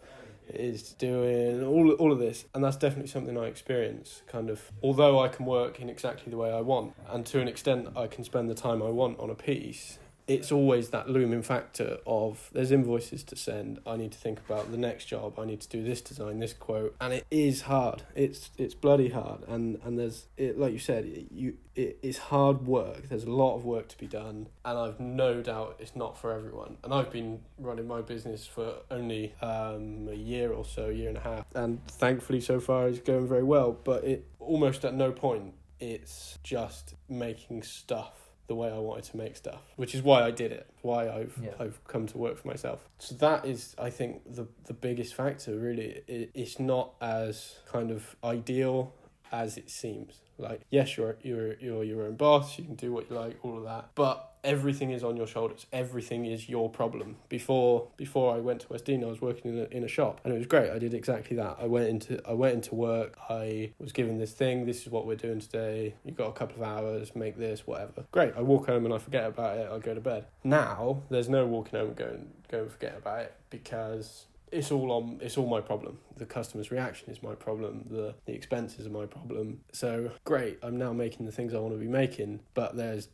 [0.53, 4.23] is doing, all all of this, and that's definitely something I experience.
[4.27, 7.49] Kind of, although I can work in exactly the way I want, and to an
[7.49, 9.99] extent I can spend the time I want on a piece.
[10.29, 13.81] It's always that looming factor of there's invoices to send.
[13.87, 15.39] I need to think about the next job.
[15.39, 18.03] I need to do this design, this quote, and it is hard.
[18.15, 22.19] It's it's bloody hard, and and there's it like you said, it, you it is
[22.19, 23.09] hard work.
[23.09, 26.33] There's a lot of work to be done, and I've no doubt it's not for
[26.33, 26.77] everyone.
[26.85, 31.17] And I've been running my business for only um, a year or so, year and
[31.17, 33.73] a half, and thankfully so far it's going very well.
[33.73, 39.17] But it almost at no point it's just making stuff the way I wanted to
[39.17, 41.51] make stuff, which is why I did it, why I've Yeah.
[41.61, 42.81] I've come to work for myself.
[42.99, 45.57] So that is, I think, the the biggest factor.
[45.57, 48.93] Really, it, it's not as kind of ideal
[49.31, 50.21] as it seems.
[50.39, 52.59] Like, yes, you're you're you're your own boss.
[52.59, 55.67] You can do what you like, all of that, but everything is on your shoulders.
[55.73, 57.17] Everything is your problem.
[57.29, 60.21] Before before I went to West Dean, I was working in a, in a shop,
[60.25, 60.71] and it was great.
[60.71, 61.57] I did exactly that.
[61.61, 63.17] I went into I went into work.
[63.29, 64.67] I was given this thing.
[64.67, 65.95] This is what we're doing today.
[66.05, 67.15] You got a couple of hours.
[67.15, 68.05] Make this, whatever.
[68.13, 68.35] Great.
[68.37, 69.69] I walk home and I forget about it.
[69.71, 70.27] I go to bed.
[70.45, 74.91] Now there's no walking home and going go and forget about it because it's all
[74.93, 78.91] on it's all my problem the customer's reaction is my problem the the expenses are
[78.91, 82.77] my problem so great i'm now making the things i want to be making but
[82.77, 83.09] there's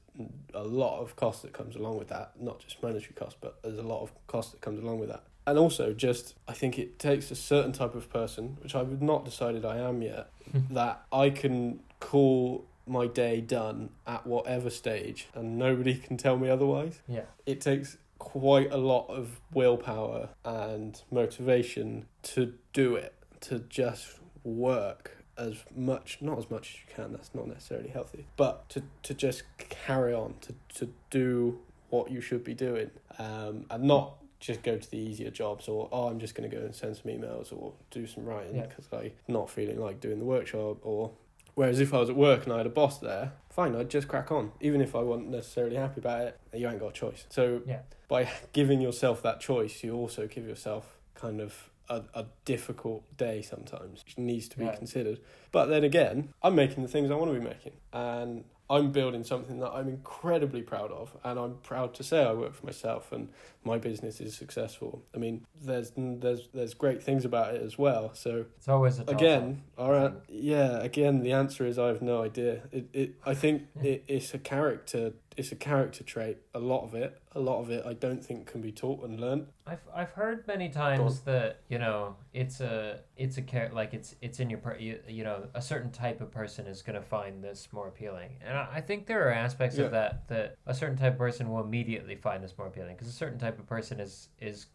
[0.55, 3.79] a lot of cost that comes along with that not just monetary cost but there's
[3.79, 5.23] a lot of cost that comes along with that.
[5.47, 9.27] And also just i think it takes a certain type of person which i've not
[9.27, 10.61] decided i am yet hmm.
[10.75, 16.49] that i can call my day done at whatever stage and nobody can tell me
[16.49, 17.01] otherwise.
[17.09, 17.23] Yeah.
[17.47, 25.24] it takes quite a lot of willpower and motivation to do it to just work
[25.37, 29.13] as much not as much as you can that's not necessarily healthy but to to
[29.15, 31.59] just carry on to to do
[31.91, 35.89] what you should be doing um and not just go to the easier jobs or
[35.93, 38.67] oh i'm just going to go and send some emails or do some writing Yeah.
[38.67, 41.13] because i'm not feeling like doing the workshop or
[41.57, 44.09] Whereas if I was at work and I had a boss there, fine, I'd just
[44.09, 44.51] crack on.
[44.61, 47.27] Even if I wasn't necessarily happy about it, you ain't got a choice.
[47.29, 47.83] So Yeah.
[48.09, 53.43] by giving yourself that choice, you also give yourself kind of a, a difficult day
[53.43, 54.75] sometimes, which needs to be Yeah.
[54.77, 55.21] considered.
[55.53, 57.73] But then again, I'm making the things I want to be making.
[57.93, 62.33] And I'm building something that I'm incredibly proud of, and I'm proud to say I
[62.33, 63.29] work for myself and
[63.63, 65.03] my business is successful.
[65.15, 68.15] I mean, there's there's there's great things about it as well.
[68.15, 72.23] So It's always a again all right yeah again the answer is i have no
[72.23, 76.83] idea it, it i think it, it's a character it's a character trait a lot
[76.85, 79.81] of it a lot of it i don't think can be taught and learned I've
[79.95, 84.39] I've heard many times that you know it's a it's a care like it's it's
[84.41, 87.69] in your per- you, you know a certain type of person is gonna find this
[87.73, 89.87] more appealing, and I, I think there are aspects Yeah.
[89.87, 93.09] of that that a certain type of person will immediately find this more appealing because
[93.09, 94.67] a certain type of person is is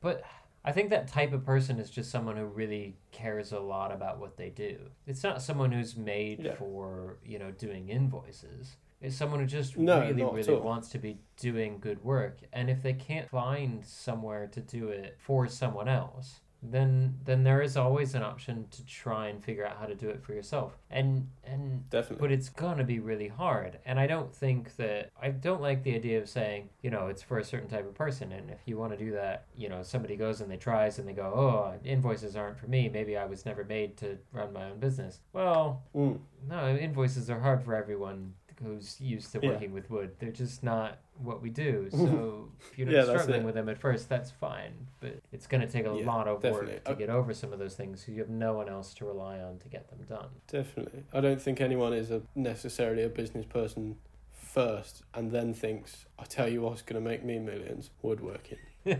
[0.00, 0.22] but.
[0.64, 4.18] I think that type of person is just someone who really cares a lot about
[4.18, 4.76] what they do.
[5.06, 6.56] It's not someone who's made Yeah.
[6.56, 8.76] for, you know, doing invoices.
[9.00, 12.38] It's someone who just No, really, really wants to be doing good work.
[12.52, 17.62] And if they can't find somewhere to do it for someone else, then then there
[17.62, 20.76] is always an option to try and figure out how to do it for yourself.
[20.90, 23.78] And and definitely but it's gonna be really hard.
[23.86, 27.22] And I don't think that I don't like the idea of saying, you know, it's
[27.22, 28.32] for a certain type of person.
[28.32, 31.06] And if you want to do that, you know, somebody goes and they tries and
[31.06, 32.88] they go, oh, invoices aren't for me.
[32.88, 35.20] Maybe I was never made to run my own business.
[35.32, 36.18] Well, Mm.
[36.48, 39.48] no, invoices are hard for everyone who's used to Yeah.
[39.50, 40.12] working with wood.
[40.18, 41.88] They're just not what we do.
[41.92, 44.88] So if you're Yeah, struggling with them at first, that's fine.
[45.00, 46.74] But it's going to take a Yeah, lot of definitely.
[46.74, 48.04] work to get over some of those things.
[48.04, 50.28] So you have no one else to rely on to get them done.
[50.46, 53.96] definitely i don't think anyone is a necessarily a business person
[54.32, 58.58] first and then thinks i tell you what's going to make me millions woodworking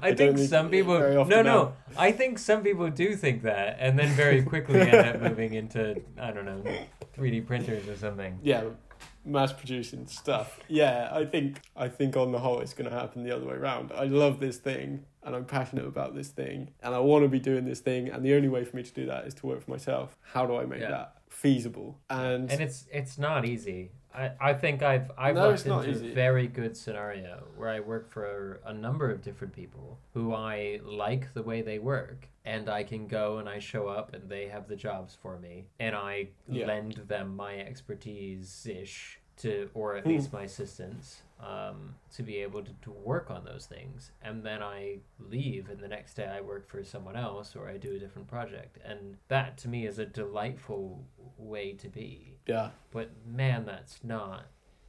[0.00, 3.76] I, don't think some people no often no I think some people do think that
[3.80, 6.62] and then very quickly end up moving into I don't know
[7.18, 8.38] 3D printers or something.
[8.42, 8.64] yeah
[9.24, 13.22] mass producing stuff yeah i think i think on the whole it's going to happen
[13.24, 16.94] the other way around i love this thing and i'm passionate about this thing and
[16.94, 19.04] i want to be doing this thing and the only way for me to do
[19.04, 20.90] that is to work for myself how do i make Yeah.
[20.90, 23.90] that feasible and, and it's it's not easy.
[24.18, 26.10] I, I think I've I've No, into easy.
[26.10, 30.80] a very good scenario where I work for a number of different people who I
[30.84, 34.48] like the way they work and I can go and I show up and they
[34.48, 36.66] have the jobs for me and I Yeah.
[36.66, 40.10] lend them my expertise ish to or at Hmm.
[40.10, 44.12] least my assistance um, to be able to, to work on those things.
[44.22, 47.76] And then I leave and the next day I work for someone else or I
[47.76, 48.78] do a different project.
[48.84, 51.04] And that to me is a delightful
[51.36, 52.38] way to be.
[52.46, 52.70] Yeah.
[52.90, 54.46] But man, that's not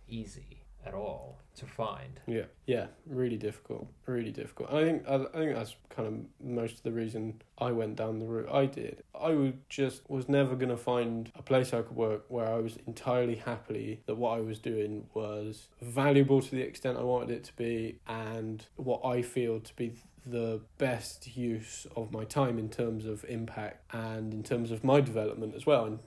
[0.07, 2.19] easy at all to find.
[2.25, 4.71] Yeah, yeah, really difficult, really difficult.
[4.71, 8.19] I think I, I think that's kind of most of the reason I went down
[8.19, 9.03] the route I did.
[9.19, 12.77] I would just was never gonna find a place I could work where I was
[12.87, 17.43] entirely happily that what I was doing was valuable to the extent I wanted it
[17.45, 19.93] to be, and what I feel to be
[20.25, 25.01] the best use of my time in terms of impact and in terms of my
[25.01, 25.99] development as well, in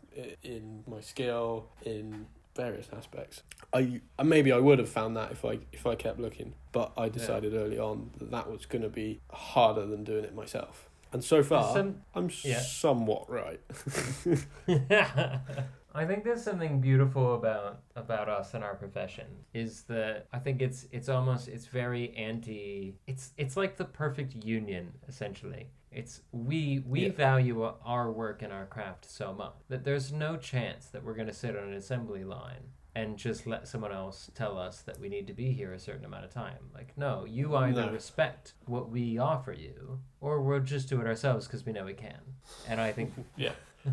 [0.42, 3.42] in my skill in various aspects.
[3.72, 7.08] I maybe I would have found that if I if I kept looking, but I
[7.08, 10.88] decided early on that that was going to be harder than doing it myself.
[11.12, 12.60] And so far, Some- I'm yeah.
[12.60, 13.60] somewhat right.
[15.94, 20.62] I think there's something beautiful about about us and our profession is that I think
[20.62, 25.68] it's it's almost it's very anti it's it's like the perfect union essentially.
[25.94, 27.12] It's we we Yeah.
[27.12, 31.26] value our work and our craft so much that there's no chance that we're going
[31.28, 32.62] to sit on an assembly line
[32.94, 36.04] and just let someone else tell us that we need to be here a certain
[36.04, 36.58] amount of time.
[36.74, 37.92] Like no, you either No.
[37.92, 41.94] respect what we offer you or we'll just do it ourselves because we know we
[41.94, 42.20] can.
[42.68, 43.52] And I think Yeah.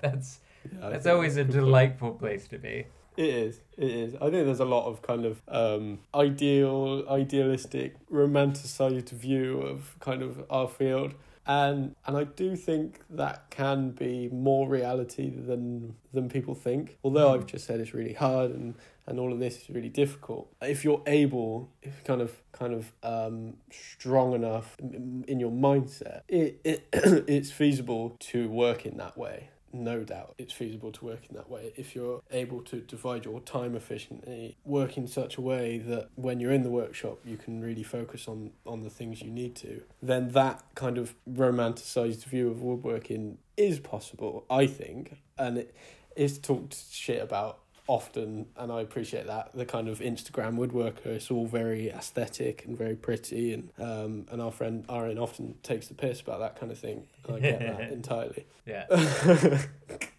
[0.00, 0.40] that's
[0.72, 2.86] Yeah, that's always a delightful place to be.
[3.16, 3.60] It is.
[3.76, 4.14] It is.
[4.14, 10.22] I think there's a lot of kind of um, ideal, idealistic, romanticized view of kind
[10.22, 11.12] of our field,
[11.46, 16.98] and and I do think that can be more reality than than people think.
[17.02, 18.74] Although I've just said it's really hard and
[19.06, 20.52] and all of this is really difficult.
[20.60, 26.22] If you're able, if kind of kind of um, strong enough in in your mindset,
[26.28, 31.20] it, it it's feasible to work in that way no doubt it's feasible to work
[31.28, 31.72] in that way.
[31.76, 36.40] If you're able to divide your time efficiently work in such a way that when
[36.40, 39.82] you're in the workshop you can really focus on on the things you need to
[40.02, 45.18] then that kind of romanticized view of woodworking is possible i think.
[45.38, 45.74] And it
[46.16, 47.58] is talked shit about
[47.96, 52.76] often and i appreciate that the kind of instagram woodworker it's all very aesthetic and
[52.78, 56.70] very pretty and um and our friend Aaron often takes the piss about that kind
[56.72, 58.84] of thing i get that entirely Yeah.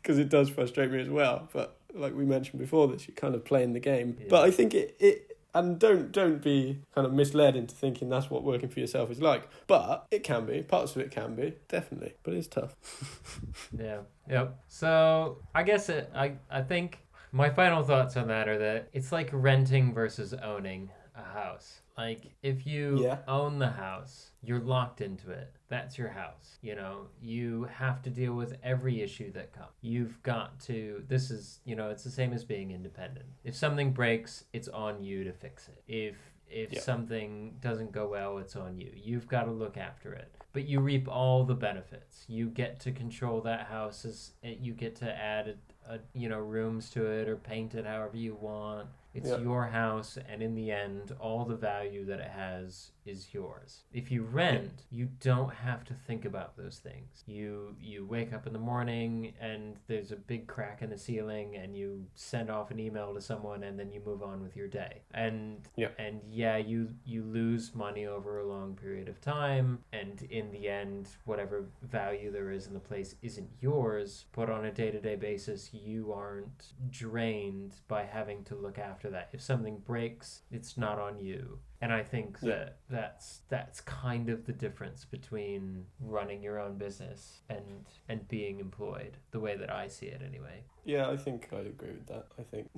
[0.02, 1.48] because it does frustrate me as well.
[1.54, 4.18] But like we mentioned before, this you're kind of playing the game.
[4.20, 4.28] Yeah.
[4.30, 8.30] But I think it it and don't don't be kind of misled into thinking that's
[8.30, 9.44] what working for yourself is like.
[9.68, 12.76] But it can be parts of it can be definitely, but it's tough.
[13.80, 14.00] Yeah.
[14.30, 14.48] Yep.
[14.68, 17.00] So I guess it, I I think
[17.34, 21.82] my final thoughts on that are that it's like renting versus owning a house.
[21.98, 23.20] Like if you Yeah.
[23.28, 25.52] own the house, you're locked into it.
[25.68, 26.58] That's your house.
[26.62, 29.72] You know, you have to deal with every issue that comes.
[29.82, 33.26] You've got to this is, you know, it's the same as being independent.
[33.44, 35.84] If something breaks, it's on you to fix it.
[35.88, 36.16] If
[36.48, 36.82] if Yeah.
[36.82, 38.92] something doesn't go well, it's on you.
[38.96, 40.36] You've got to look after it.
[40.52, 42.26] But you reap all the benefits.
[42.30, 44.06] You get to control that house.
[44.06, 45.58] As, you get to add,
[45.90, 48.88] a, a, you know, rooms to it or paint it however you want.
[49.14, 49.38] It's Yeah.
[49.38, 53.84] your house, and in the end, all the value that it has is yours.
[53.94, 57.24] If you rent, you don't have to think about those things.
[57.26, 61.56] You you wake up in the morning and there's a big crack in the ceiling,
[61.56, 64.68] and you send off an email to someone, and then you move on with your
[64.68, 65.02] day.
[65.14, 65.90] And Yeah.
[65.98, 70.70] and yeah, you you lose money over a long period of time, and in the
[70.70, 74.26] end, whatever value there is in the place isn't yours.
[74.34, 79.10] But on a day to day basis, you aren't drained by having to look after
[79.12, 79.30] that.
[79.34, 81.60] If something breaks, it's not on you.
[81.84, 82.50] And I think Yeah.
[82.56, 88.62] that that's that's kind of the difference between running your own business and and being
[88.62, 90.64] employed, the way that I see it anyway.
[90.86, 92.28] Yeah, I think I agree with that.
[92.40, 92.70] I think.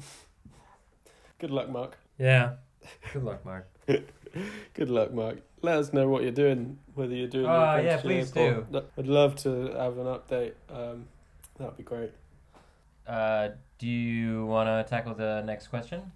[1.40, 2.00] Good luck, Mark.
[2.18, 2.56] Yeah.
[3.14, 3.68] Good luck, Mark.
[4.74, 5.38] Good luck, Mark.
[5.62, 7.46] Let us know what you're doing, whether you're doing.
[7.46, 8.66] Oh, yeah, please or-
[8.98, 9.50] I'd love to
[9.84, 10.54] have an update.
[10.68, 11.08] Um,
[11.60, 12.12] that'd be great.
[13.06, 16.12] Uh, do you want to tackle the next question?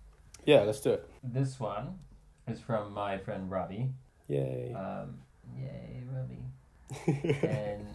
[0.45, 1.07] Yeah, let's do it.
[1.23, 1.99] This one
[2.49, 3.89] is from my friend Robbie.
[4.27, 4.73] Yay.
[4.73, 5.17] Um,
[5.57, 7.39] yay, Robbie.
[7.47, 7.87] and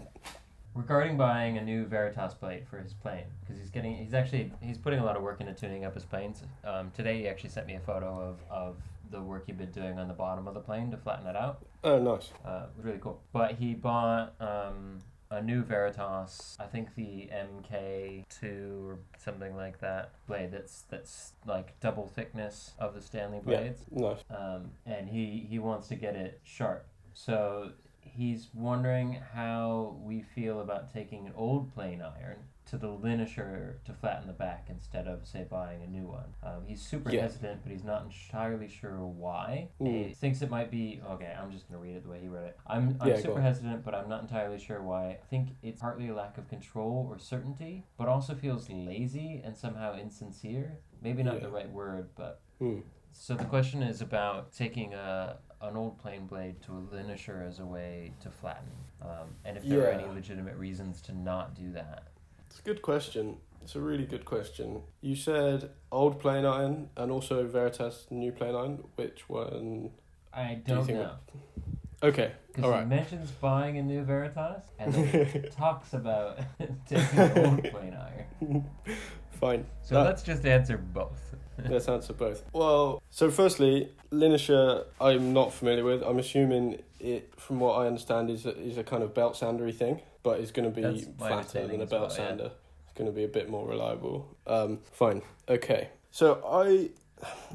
[0.74, 4.78] regarding buying a new Veritas plate for his plane, because he's getting, he's actually, he's
[4.78, 6.42] putting a lot of work into tuning up his planes.
[6.64, 8.76] Um, today he actually sent me a photo of, of
[9.10, 11.64] the work he'd been doing on the bottom of the plane to flatten it out.
[11.84, 12.30] oh, nice.
[12.44, 13.20] Uh, really cool.
[13.32, 14.98] But he bought um,
[15.36, 16.56] a new Veritas.
[16.60, 20.52] I think the MK2 or something like that blade.
[20.52, 23.42] That's that's like double thickness of the Stanley Yeah.
[23.60, 23.84] blades.
[23.90, 24.18] Nice.
[24.30, 26.86] um, and he he wants to get it sharp.
[27.12, 33.74] So he's wondering how we feel about taking an old plane iron to the linisher
[33.84, 36.34] to flatten the back instead of say buying a new one.
[36.42, 37.22] Um, he's super Yeah.
[37.22, 39.68] hesitant, but he's not entirely sure why.
[39.80, 40.08] Mm.
[40.08, 41.34] He thinks it might be okay.
[41.38, 42.58] I'm just gonna read it the way he wrote it.
[42.66, 45.10] I'm I'm Yeah, super hesitant, but I'm not entirely sure why.
[45.10, 49.56] I think it's partly a lack of control or certainty, but also feels lazy and
[49.56, 50.78] somehow insincere.
[51.02, 52.80] Maybe not the right word, but Hmm.
[53.12, 57.58] so the question is about taking a an old plane blade to a linisher as
[57.58, 61.70] a way to flatten, um, and if there are any legitimate reasons to not do
[61.72, 62.08] that.
[62.54, 63.38] It's a good question.
[63.64, 64.82] It's a really good question.
[65.00, 68.84] You said old plane iron and also Veritas new plane iron.
[68.94, 69.90] Which one?
[70.32, 71.14] I Do don't think know
[72.00, 72.30] Okay.
[72.54, 76.38] because he mentions buying a new Veritas and then talks about
[76.88, 77.96] taking an old plane
[78.40, 78.64] iron.
[79.40, 79.66] Fine.
[79.82, 81.33] So That- let's just answer both.
[81.68, 82.42] Let's answer both.
[82.52, 86.02] Well, so firstly, Linisher, I'm not familiar with.
[86.02, 89.74] I'm assuming it, from what I understand, is a, is a kind of belt sandery
[89.74, 92.16] thing, but it's going to be flatter than a belt well, yeah.
[92.16, 92.50] sander.
[92.84, 94.36] It's going to be a bit more reliable.
[94.46, 95.22] Um, fine.
[95.48, 95.88] Okay.
[96.10, 96.90] So I,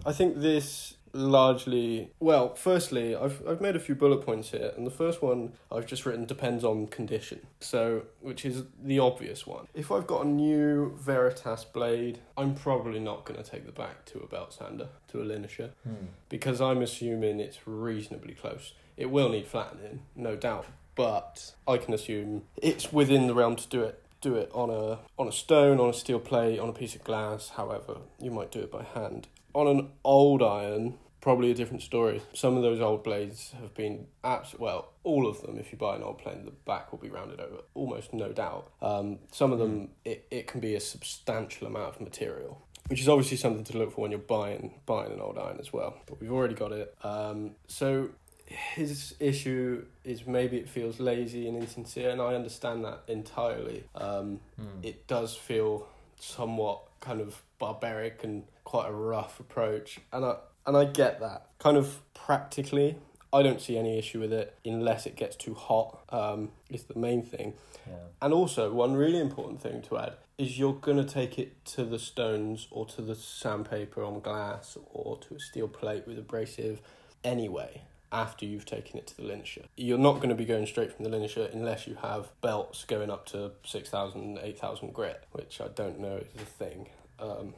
[0.06, 4.86] I think this largely well firstly I've, I've made a few bullet points here and
[4.86, 9.68] the first one i've just written depends on condition so which is the obvious one.
[9.74, 14.06] If i've got a new veritas blade i'm probably not going to take the back
[14.06, 16.08] to a belt sander to a linisher hmm.
[16.30, 18.74] because i'm assuming it's reasonably close.
[18.98, 23.68] It will need flattening no doubt but i can assume it's within the realm to
[23.70, 26.74] do it do it on a on a stone on a steel plate on a
[26.74, 31.52] piece of glass however you might do it by hand on an old iron probably
[31.52, 32.22] a different story.
[32.34, 35.96] Some of those old blades have been abs- well all of them if you buy
[35.98, 38.70] an old plane the back will be rounded over almost no doubt.
[38.82, 43.10] Um, some of them it, it can be a substantial amount of material which is
[43.10, 45.98] obviously something to look for when you're buying buying an old iron as well.
[46.08, 46.96] But we've already got it.
[47.04, 48.10] Um, so
[48.46, 53.84] his issue is maybe it feels lazy and insincere and i understand that entirely.
[53.94, 54.80] Um, Hmm.
[54.84, 55.88] it does feel
[56.20, 60.36] somewhat kind of barbaric and quite a rough approach and I
[60.68, 62.98] and I get that kind of practically
[63.34, 66.98] I don't see any issue with it unless it gets too hot um, is the
[67.08, 67.54] main thing
[67.88, 67.94] Yeah.
[68.22, 71.84] and also one really important thing to add is you're going to take it to
[71.84, 76.80] the stones or to the sandpaper on glass or to a steel plate with abrasive
[77.24, 79.66] anyway after you've taken it to the linisher.
[79.78, 83.10] You're not going to be going straight from the linisher unless you have belts going
[83.10, 86.88] up to 6,000, 8,000 grit, which I don't know is a thing.
[87.20, 87.54] Um,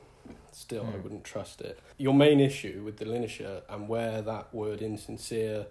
[0.52, 1.04] still, I Hmm.
[1.04, 1.80] wouldn't trust it.
[1.98, 5.68] Your main issue with the linisher and where that word insincere,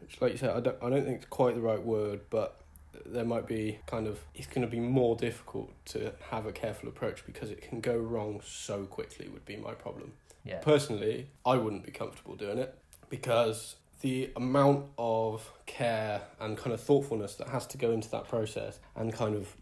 [0.00, 2.60] which, like you said, I don't, I don't think it's quite the right word, but
[3.06, 6.88] there might be kind of it's going to be more difficult to have a careful
[6.88, 10.12] approach because it can go wrong so quickly would be my problem
[10.44, 10.58] Yeah.
[10.58, 12.74] personally i wouldn't be comfortable doing it
[13.08, 18.26] because the amount of care and kind of thoughtfulness that has to go into that
[18.26, 19.54] process and kind of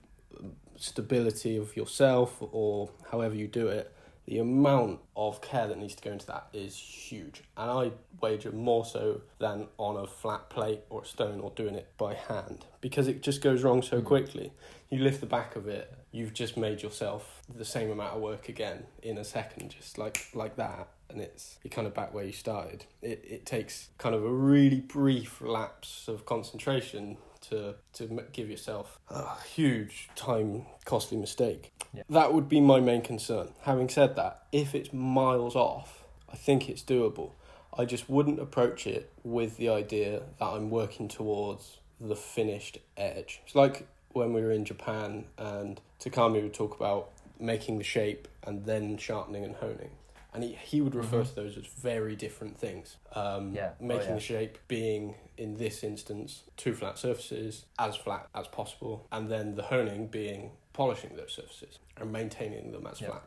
[0.76, 3.92] stability of yourself or however you do it
[4.26, 8.50] the amount of care that needs to go into that is huge and i wager
[8.52, 12.64] more so than on a flat plate or a stone or doing it by hand
[12.80, 14.04] because it just goes wrong so Mm.
[14.04, 14.52] quickly
[14.90, 18.48] you lift the back of it you've just made yourself the same amount of work
[18.48, 22.24] again in a second just like like that and it's you're kind of back where
[22.24, 27.16] you started it, it takes kind of a really brief lapse of concentration
[27.50, 31.72] to to give yourself a huge time costly mistake.
[31.92, 32.02] Yeah.
[32.10, 33.50] that would be my main concern.
[33.62, 37.30] Having said that if it's miles off i think it's doable.
[37.78, 43.40] I just wouldn't approach it with the idea that i'm working towards the finished edge.
[43.44, 48.28] It's like when we were in japan and takami would talk about making the shape
[48.44, 49.90] and then sharpening and honing
[50.36, 51.28] and he, he would refer Mhm.
[51.30, 52.96] to those as very different things.
[53.14, 53.72] Um, Yeah.
[53.80, 54.14] Oh, Making yeah.
[54.16, 59.54] the shape being, in this instance, two flat surfaces, as flat as possible, and then
[59.54, 63.08] the honing being polishing those surfaces and maintaining them as Yeah.
[63.08, 63.22] flat.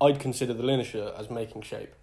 [0.00, 1.94] I'd consider the linisher as making shape.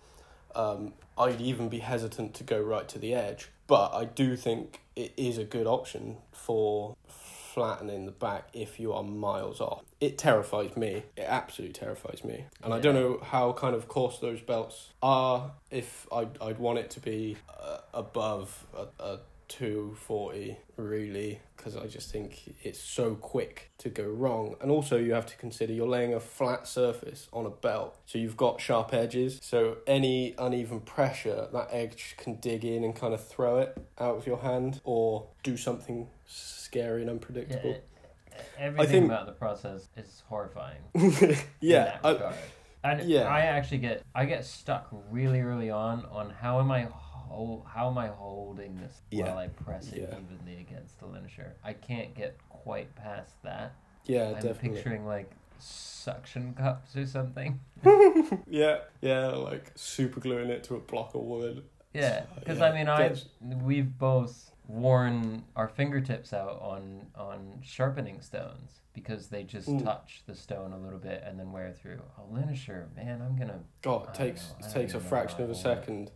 [0.53, 4.81] Um, I'd even be hesitant to go right to the edge, but I do think
[4.95, 6.95] it is a good option for
[7.53, 9.83] flattening the back if you are miles off.
[9.99, 11.03] It terrifies me.
[11.17, 12.45] It absolutely terrifies me.
[12.63, 15.51] And I don't know how kind of coarse those belts are.
[15.69, 19.19] If I'd, I'd want it to be uh, above a, a
[19.51, 24.55] 240 really because I just think it's so quick to go wrong.
[24.61, 28.17] And also, you have to consider you're laying a flat surface on a belt, so
[28.17, 29.39] you've got sharp edges.
[29.43, 34.15] So, any uneven pressure, that edge can dig in and kind of throw it out
[34.15, 37.71] of your hand or do something scary and unpredictable.
[37.71, 40.81] Yeah, everything think- about the process is horrifying.
[41.59, 42.33] Yeah, I,
[42.83, 43.23] and yeah.
[43.23, 46.87] I actually get I get stuck really early on on how am I
[47.31, 49.25] hol- how am I holding this Yeah.
[49.29, 50.17] while I press it Yeah.
[50.19, 51.51] evenly against the linisher.
[51.63, 53.73] I can't get quite past that.
[54.05, 54.69] yeah, I'm definitely.
[54.69, 57.59] picturing like suction cups or something.
[58.47, 61.63] Yeah, yeah, like super gluing it to a block of wood.
[61.93, 63.15] Yeah, because yeah, I mean, I
[63.63, 69.83] we've both worn our fingertips out on on sharpening stones because they just Mm.
[69.83, 72.01] touch the stone a little bit and then wear through.
[72.17, 73.59] A linisher, man, I'm gonna.
[73.81, 76.11] God, it takes know, it takes a fraction of a hold second,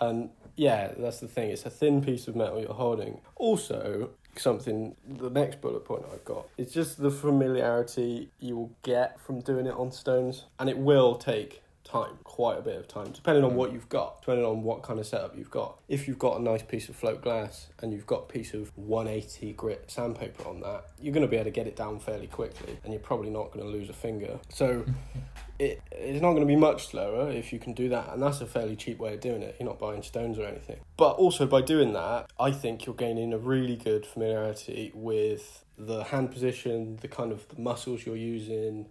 [0.00, 1.50] and yeah, that's the thing.
[1.50, 3.20] It's a thin piece of metal you're holding.
[3.36, 9.18] Also, something the next bullet point I've got is just the familiarity you will get
[9.20, 13.10] from doing it on stones, and it will take time, quite a bit of time,
[13.12, 13.54] depending on Mm.
[13.54, 15.78] what you've got, depending on what kind of setup you've got.
[15.88, 18.70] If you've got a nice piece of float glass and you've got a piece of
[18.76, 22.26] 180 grit sandpaper on that, you're going to be able to get it down fairly
[22.26, 24.38] quickly, and you're probably not going to lose a finger.
[24.50, 24.84] So
[25.58, 28.40] it, it's not going to be much slower if you can do that, and that's
[28.40, 29.56] a fairly cheap way of doing it.
[29.58, 30.78] You're not buying stones or anything.
[30.96, 36.04] But also by doing that, I think you're gaining a really good familiarity with the
[36.04, 38.86] hand position, the kind of the muscles you're using,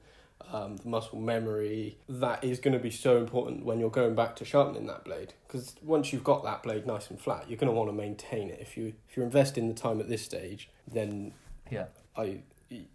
[0.51, 1.97] um, the muscle memory.
[2.09, 5.33] That is going to be so important when you're going back to sharpening that blade.
[5.47, 8.49] Because once you've got that blade nice and flat, you're going to want to maintain
[8.49, 8.59] it.
[8.61, 11.33] If you if you're investing the time at this stage, then
[11.69, 11.85] Yeah.
[12.15, 12.39] I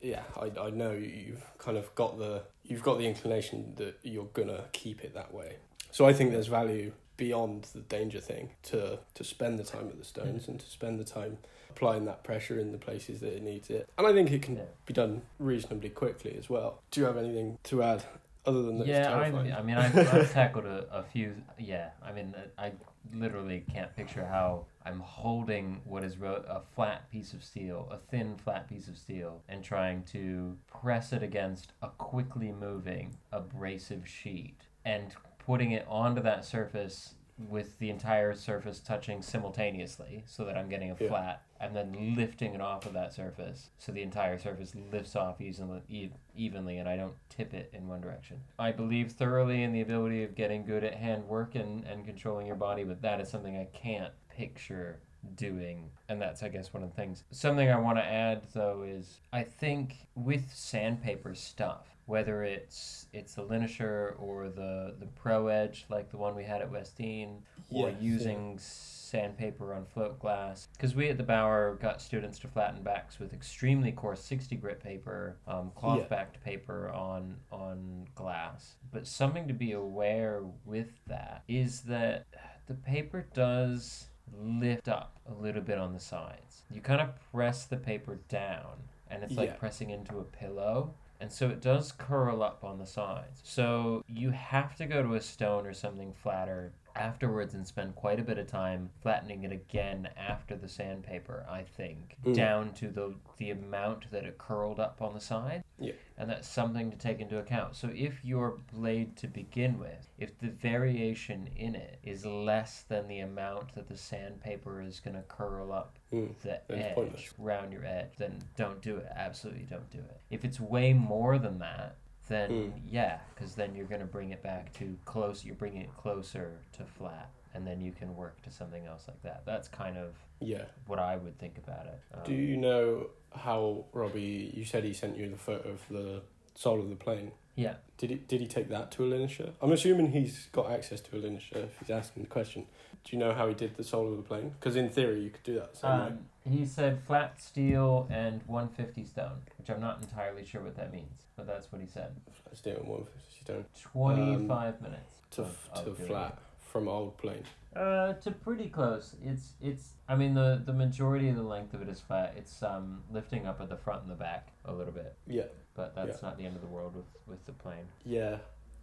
[0.03, 4.29] yeah I, I know you've kind of got the you've got the inclination that you're
[4.33, 5.57] gonna keep it that way
[5.91, 9.99] so i think there's value beyond the danger thing to to spend the time at
[9.99, 11.39] the stones and to spend the time
[11.71, 14.57] applying that pressure in the places that it needs it and i think it can
[14.57, 14.63] Yeah.
[14.87, 18.05] be done reasonably quickly as well do you have anything to add
[18.45, 21.33] other than that Yeah, I, I mean, I've, I've tackled a, a few.
[21.61, 22.73] Yeah, I mean, I
[23.15, 28.37] literally can't picture how I'm holding what is a flat piece of steel, a thin,
[28.37, 34.59] flat piece of steel, and trying to press it against a quickly moving, abrasive sheet
[34.85, 37.15] and putting it onto that surface
[37.49, 41.09] with the entire surface touching simultaneously so that I'm getting a Yeah.
[41.09, 45.41] flat and then lifting it off of that surface so the entire surface lifts off
[45.41, 48.41] easily, evenly and I don't tip it in one direction.
[48.59, 52.47] I believe thoroughly in the ability of getting good at hand work and, and controlling
[52.47, 54.99] your body, but that is something I can't picture
[55.37, 58.83] doing and that's i guess one of the things something i want to add though
[58.83, 65.47] is i think with sandpaper stuff whether it's it's the linisher or the the pro
[65.47, 67.39] edge like the one we had at West Dean
[67.71, 70.69] or Yes, using sandpaper on float glass.
[70.77, 74.83] Because we at the Bauer got students to flatten backs with extremely coarse 60 grit
[74.83, 76.09] paper um, cloth Yeah.
[76.09, 78.75] backed paper on on glass.
[78.93, 82.27] But something to be aware with that is that
[82.67, 84.09] the paper does
[84.39, 86.65] lift up a little bit on the sides.
[86.71, 89.57] You kind of press the paper down and it's like Yeah.
[89.57, 93.41] pressing into a pillow and so it does curl up on the sides.
[93.45, 98.21] So you have to go to a stone or something flatter afterwards and spend quite
[98.21, 102.35] a bit of time flattening it again after the sandpaper, I think, Mm.
[102.35, 105.65] down to the the amount that it curled up on the side.
[105.79, 105.95] Yeah.
[106.17, 107.75] And that's something to take into account.
[107.75, 113.09] So if your blade to begin with, if the variation in it is less than
[113.09, 116.39] the amount that the sandpaper is going to curl up Mm.
[116.43, 117.35] the edge pointless.
[117.39, 119.07] round your edge, then don't do it.
[119.13, 120.21] Absolutely don't do it.
[120.31, 121.97] If it's way more than that,
[122.33, 122.73] then Mm.
[122.89, 125.45] yeah, because then you're gonna bring it back to close.
[125.45, 129.21] You're bringing it closer to flat, and then you can work to something else like
[129.23, 129.45] that.
[129.45, 132.01] That's kind of yeah what I would think about it.
[132.15, 136.23] Um, do you know how robbie you said he sent you the photo of the
[136.55, 137.75] sole of the plane Yeah.
[137.99, 139.53] Did he did he take that to a linisher?
[139.61, 142.67] I'm assuming he's got access to a linisher if he's asking the question.
[143.05, 144.53] Do you know how he did the sole of the plane?
[144.59, 146.07] Because in theory you could do that the same way.
[146.07, 150.93] Um, he said flat steel and 150 stone, which I'm not entirely sure what that
[150.93, 152.15] means, but that's what he said.
[152.27, 157.17] It in one fifty stone 25 minutes to of- to of doing flat from old
[157.19, 157.43] plane.
[157.75, 159.17] Uh, to pretty close.
[159.25, 159.93] It's it's.
[160.09, 162.35] I mean the the majority of the length of it is flat.
[162.37, 165.45] It's um lifting up at the front and the back a little bit, Yeah,
[165.75, 167.87] but that's not the end of the world with with the plane.
[168.05, 168.39] yeah.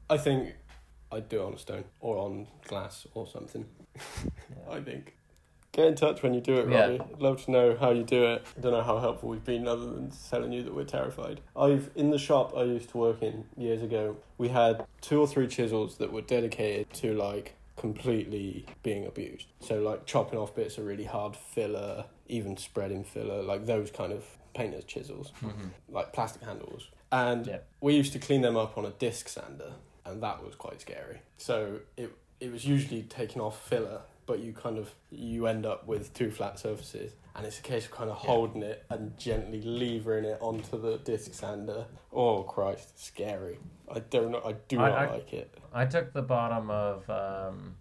[0.10, 0.56] I think
[1.12, 3.66] I'd do it on a stone or on glass or something.
[3.96, 4.02] Yeah.
[4.72, 5.16] I think.
[5.72, 6.82] Get in touch when you do it, Yeah.
[6.82, 7.00] Robbie.
[7.00, 8.44] I'd love to know how you do it.
[8.58, 11.42] I don't know how helpful we've been other than telling you that we're terrified.
[11.56, 15.28] I've in the shop I used to work in years ago, we had two or
[15.28, 19.48] three chisels that were dedicated to like completely being abused.
[19.62, 24.12] So like chopping off bits of really hard filler, even spreading filler, like those kind
[24.12, 25.70] of painter's chisels, Mhm.
[25.90, 26.88] like plastic handles.
[27.12, 27.68] And Yep.
[27.82, 29.74] we used to clean them up on a disc sander,
[30.12, 31.22] and that was quite scary.
[31.38, 35.88] So it it was usually taking off filler, but you kind of you end up
[35.88, 39.62] with two flat surfaces, and it's a case of kind of holding it and gently
[39.62, 41.86] levering it onto the disc sander.
[42.14, 43.60] Oh Christ, scary!
[43.94, 44.42] I don't know.
[44.46, 45.54] I do I- not I- like it.
[45.74, 47.76] I took the bottom of um,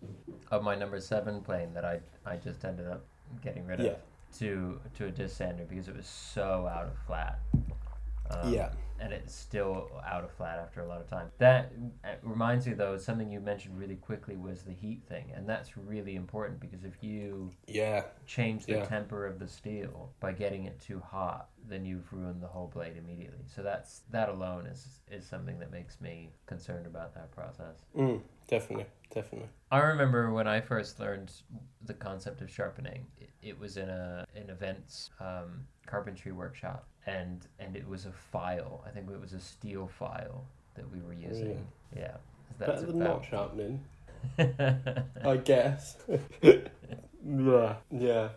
[0.51, 3.05] of my number seven plane that I I just ended up
[3.43, 3.95] getting rid of Yeah.
[4.39, 7.39] to to a disc sander because it was so out of flat.
[8.31, 11.29] Um, yeah, and it's still out of flat after a lot of time.
[11.39, 11.73] That
[12.05, 15.77] uh, reminds me, though, something you mentioned really quickly was the heat thing, and that's
[15.77, 18.85] really important because if you yeah, change the Yeah.
[18.87, 22.97] temper of the steel by getting it too hot, then you've ruined the whole blade
[22.97, 23.45] immediately.
[23.47, 27.85] So that's that alone is is something that makes me concerned about that process.
[27.97, 29.49] mm, definitely, definitely.
[29.71, 31.31] I remember when I first learned
[31.85, 33.07] the concept of sharpening.
[33.19, 38.13] It, it was in a an events um, carpentry workshop, and and it was a
[38.13, 38.85] file.
[38.87, 40.45] I think it was a steel file
[40.75, 41.67] that we were using.
[41.97, 42.17] Yeah,
[42.59, 43.85] that's Better than not sharpening.
[44.39, 45.97] I guess.
[46.43, 48.29] yeah, yeah.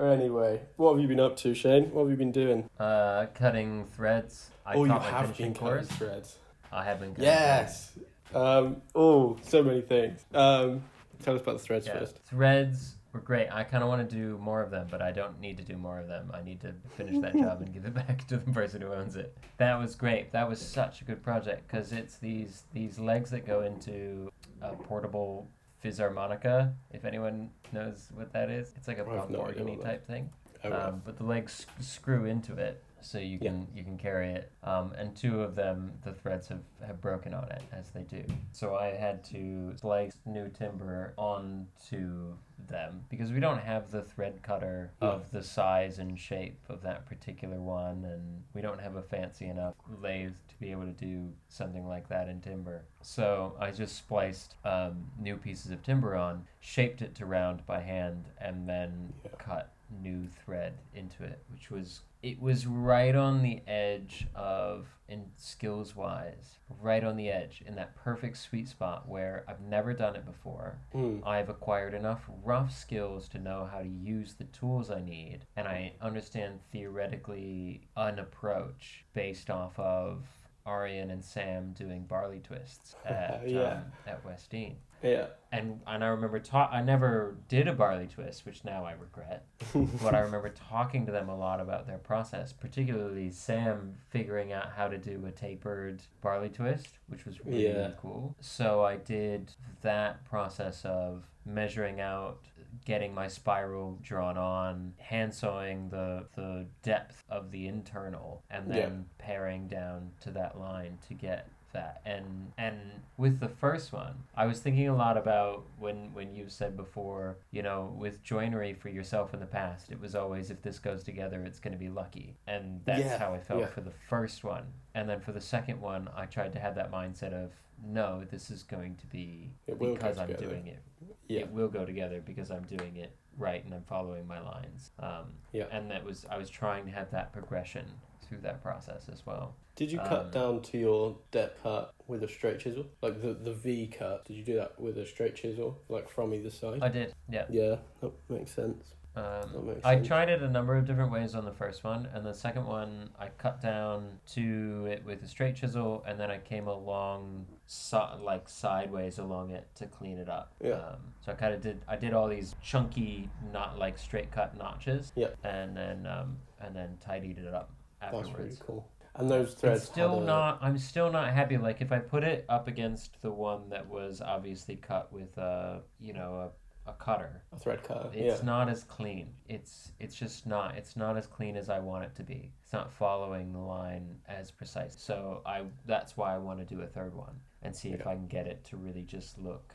[0.00, 1.90] Anyway, what have you been up to, Shane?
[1.90, 2.68] What have you been doing?
[2.78, 4.50] uh, cutting threads.
[4.64, 6.36] I oh, you have been cutting threads.
[6.70, 7.10] I have been.
[7.10, 7.92] Cutting Yes.
[8.34, 10.24] Um, oh, so many things.
[10.34, 10.84] Um,
[11.22, 11.86] tell us about the threads threads.
[11.86, 11.98] Yeah.
[11.98, 12.18] first.
[12.26, 13.48] Threads were great.
[13.50, 15.76] I kind of want to do more of them, but I don't need to do
[15.76, 16.30] more of them.
[16.34, 19.16] I need to finish that job and give it back to the person who owns
[19.16, 19.36] it.
[19.56, 20.32] That was great.
[20.32, 24.30] That was such a good project because it's these these legs that go into
[24.60, 25.48] a portable
[25.82, 26.72] physharmonica.
[26.92, 29.90] If anyone knows what that is, it's like a have no idea organy what that
[29.90, 30.30] type thing.
[30.64, 33.50] Um, but the legs sc- screw into it, so you Yeah.
[33.50, 34.50] can you can carry it.
[34.62, 38.24] Um, and two of them, the threads have, have broken on it as they do.
[38.52, 42.34] So I had to slice new timber onto
[42.66, 45.08] them because we don't have the thread cutter No.
[45.12, 49.46] of the size and shape of that particular one, and we don't have a fancy
[49.46, 52.84] enough lathe to be able to do something like that in timber.
[53.00, 57.80] So I just spliced um, new pieces of timber on, shaped it to round by
[57.80, 59.30] hand, and then Yeah.
[59.38, 59.72] cut
[60.02, 65.94] new thread into it, which was it was right on the edge of in skills
[65.94, 70.26] wise, right on the edge in that perfect sweet spot where I've never done it
[70.26, 70.78] before.
[70.94, 71.24] Mm.
[71.26, 75.68] I've acquired enough rough skills to know how to use the tools I need, and
[75.68, 80.24] I understand theoretically an approach based off of
[80.66, 83.74] Arian and Sam doing barley twists at Yeah.
[83.74, 85.26] um, at West Dean Yeah.
[85.52, 89.44] and and I remember ta- I never did a barley twist, which now I regret.
[90.02, 94.70] but I remember talking to them a lot about their process, particularly Sam figuring out
[94.76, 97.90] how to do a tapered barley twist, which was really Yeah.
[98.00, 98.34] cool.
[98.40, 102.40] So I did that process of measuring out
[102.84, 108.76] getting my spiral drawn on hand sewing the the depth of the internal and then
[109.18, 109.24] Yeah.
[109.24, 112.76] paring down to that line to get that and and
[113.16, 117.36] with the first one i was thinking a lot about when when you said before
[117.50, 121.02] you know with joinery for yourself in the past it was always if this goes
[121.02, 123.66] together it's going to be lucky and that's Yeah, how i felt yeah.
[123.66, 124.64] for the first one
[124.94, 127.52] and then for the second one i tried to have that mindset of
[127.86, 130.82] no this is going to be It will go because i'm doing it
[131.28, 131.40] Yeah.
[131.40, 135.26] it will go together because i'm doing it right and i'm following my lines um,
[135.52, 135.64] Yeah.
[135.70, 137.84] and that was i was trying to have that progression
[138.28, 142.22] through that process as well Did you cut Um, down to your depth cut with
[142.22, 142.86] a straight chisel?
[143.00, 145.78] Like the, the V cut, did you do that with a straight chisel?
[145.88, 146.82] Like from either side?
[146.82, 148.94] i did yeah yeah, that makes sense.
[149.18, 152.34] Um, I tried it a number of different ways on the first one, and the
[152.34, 156.68] second one I cut down to it with a straight chisel, and then I came
[156.68, 160.52] along so, like sideways along it to clean it up.
[160.62, 160.74] Yeah.
[160.74, 164.56] Um, so I kind of did I did all these chunky, not like straight cut
[164.56, 165.12] notches.
[165.16, 165.28] Yeah.
[165.42, 167.70] And then um, and then tidied it up
[168.02, 168.28] afterwards.
[168.28, 168.88] That's really cool.
[169.14, 170.58] And those threads It's still a- not.
[170.62, 171.56] I'm still not happy.
[171.58, 175.82] Like if I put it up against the one that was obviously cut with a,
[175.98, 176.52] you know,
[176.86, 178.10] a, a cutter, a thread cutter.
[178.12, 178.46] it's yeah.
[178.46, 179.32] not as clean.
[179.48, 180.76] It's it's just not.
[180.76, 182.52] It's not as clean as I want it to be.
[182.62, 184.94] It's not following the line as precise.
[184.96, 188.14] So I that's why I want to do a third one and see if I
[188.14, 189.74] can get it to really just look.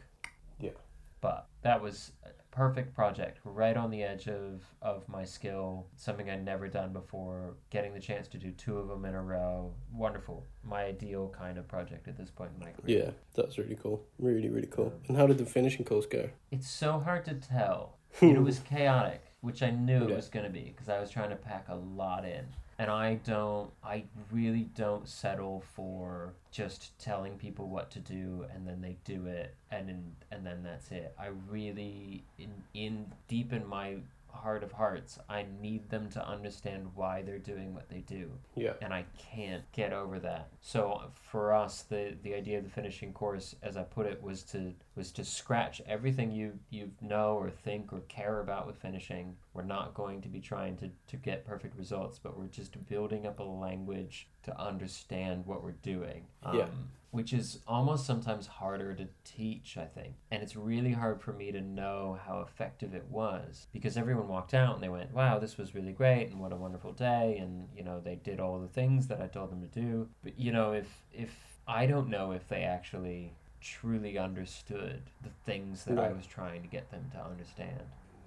[0.59, 0.71] Yeah.
[1.19, 5.87] But that was a perfect project, right on the edge of of my skill.
[5.95, 7.55] Something I'd never done before.
[7.69, 10.45] Getting the chance to do two of them in a row, wonderful.
[10.63, 13.05] My ideal kind of project at this point in my career.
[13.05, 14.05] Yeah, that's really cool.
[14.19, 14.93] Really, really cool.
[15.07, 16.29] And how did the finishing course go?
[16.51, 17.97] It's so hard to tell.
[18.21, 21.29] it was chaotic which I knew it was going to be because I was trying
[21.29, 22.45] to pack a lot in.
[22.79, 28.67] And I don't, I really don't settle for just telling people what to do and
[28.67, 31.13] then they do it and and then that's it.
[31.19, 33.97] I really, in, in deep in my
[34.33, 38.73] heart of hearts, I need them to understand why they're doing what they do Yeah.
[38.81, 40.49] and I can't get over that.
[40.61, 44.43] So for us, the the idea of the finishing course, as I put it, was
[44.51, 49.35] to was to scratch everything you you know or think or care about with finishing.
[49.53, 53.25] We're not going to be trying to to get perfect results, but we're just building
[53.25, 56.25] up a language to understand what we're doing.
[56.43, 56.67] Um, Yeah.
[57.13, 60.15] Which is almost sometimes harder to teach, I think.
[60.31, 64.55] And it's really hard for me to know how effective it was because everyone walked
[64.55, 67.37] out and they went, wow, this was really great and what a wonderful day.
[67.39, 70.09] And, you know, they did all the things that I told them to do.
[70.23, 71.29] But, you know, if, if
[71.67, 76.67] I don't know if they actually truly understood the things that I was trying to
[76.67, 77.79] get them to understand.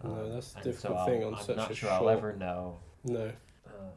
[0.05, 2.09] No, Um, that's and so difficult I'll- thing on I'm such not a sure I'll
[2.09, 3.33] ever know No.
[3.67, 3.91] um,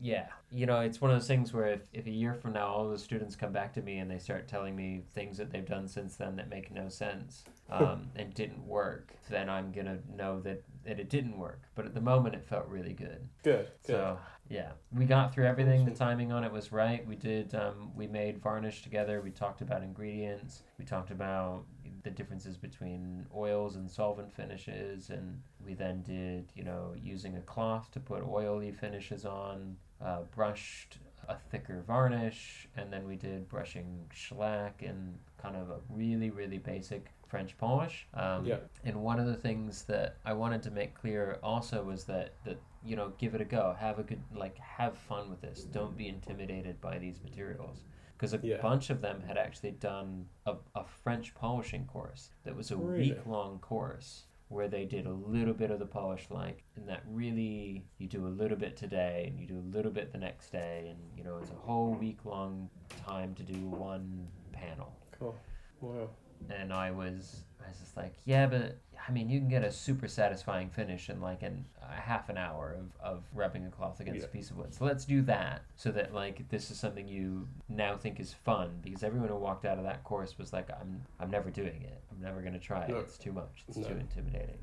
[0.00, 0.26] yeah.
[0.50, 2.88] You know it's one of those things where if, if a year from now all
[2.88, 5.88] the students come back to me and they start telling me things that they've done
[5.88, 10.62] since then that make no sense um, and didn't work then i'm gonna know that,
[10.84, 11.62] that it didn't work.
[11.74, 13.28] But at the moment it felt really good.
[13.42, 13.68] Good.
[13.86, 13.92] Good.
[13.92, 14.18] so
[14.48, 14.72] yeah.
[14.92, 15.84] We got through everything.
[15.84, 17.06] The timing on it was right.
[17.06, 19.20] We did um, we made varnish together.
[19.20, 20.62] We talked about ingredients.
[20.78, 21.64] We talked about
[22.02, 25.10] the differences between oils and solvent finishes.
[25.10, 30.22] And we then did you know using a cloth to put oily finishes on uh,
[30.34, 36.30] brushed a thicker varnish and then we did brushing shellac and kind of a really
[36.30, 38.58] really basic french polish um, Yeah.
[38.84, 42.60] and one of the things that I wanted to make clear also was that that
[42.84, 45.64] you know give it a go, have a good like have fun with this.
[45.64, 47.80] Don't be intimidated by these materials
[48.16, 48.60] because a Yeah.
[48.62, 53.10] bunch of them had actually done a, a French polishing course that was a Really?
[53.10, 57.02] week long course where they did a little bit of the polish like and that
[57.08, 60.50] really you do a little bit today and you do a little bit the next
[60.50, 62.68] day and you know it's a whole week long
[63.04, 65.34] time to do one panel Cool.
[65.80, 66.10] Wow.
[66.50, 68.78] and I was I was just like, yeah, but
[69.08, 72.36] I mean, you can get a super satisfying finish in like an, a half an
[72.36, 72.86] hour of,
[73.18, 74.26] of rubbing a cloth against Yeah.
[74.26, 74.74] a piece of wood.
[74.74, 78.78] So let's do that so that like this is something you now think is fun
[78.82, 82.02] because everyone who walked out of that course was like, I'm I'm never doing it.
[82.10, 82.90] I'm never gonna try it.
[82.90, 82.98] No.
[82.98, 83.64] It's too much.
[83.68, 83.88] It's No.
[83.88, 84.58] too intimidating.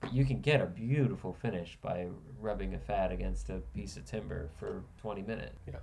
[0.00, 2.08] But you can get a beautiful finish by
[2.40, 5.56] rubbing a fat against a piece of timber for 20 minutes.
[5.66, 5.76] Yeah.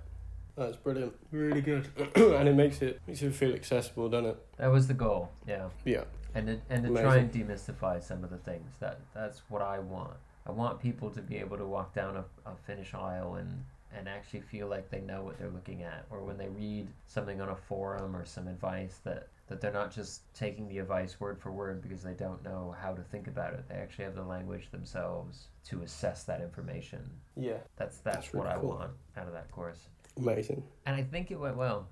[0.56, 1.14] That's brilliant.
[1.30, 1.88] Really good.
[2.14, 4.46] and it makes it makes it feel accessible, doesn't it?
[4.58, 5.30] That was the goal.
[5.46, 5.68] Yeah.
[5.84, 6.04] Yeah.
[6.34, 9.78] And to, and to try and demystify some of the things that that's what I
[9.78, 10.16] want.
[10.46, 13.64] I want people to be able to walk down a, a finish aisle and
[13.94, 17.40] and actually feel like they know what they're looking at, or when they read something
[17.42, 21.38] on a forum or some advice that that they're not just taking the advice word
[21.38, 23.64] for word because they don't know how to think about it.
[23.68, 27.00] They actually have the language themselves to assess that information.
[27.36, 27.58] Yeah.
[27.76, 28.70] That's that's, That's what really I cool.
[28.70, 30.62] want out of that course, Amazing.
[30.86, 31.88] and I think it went well.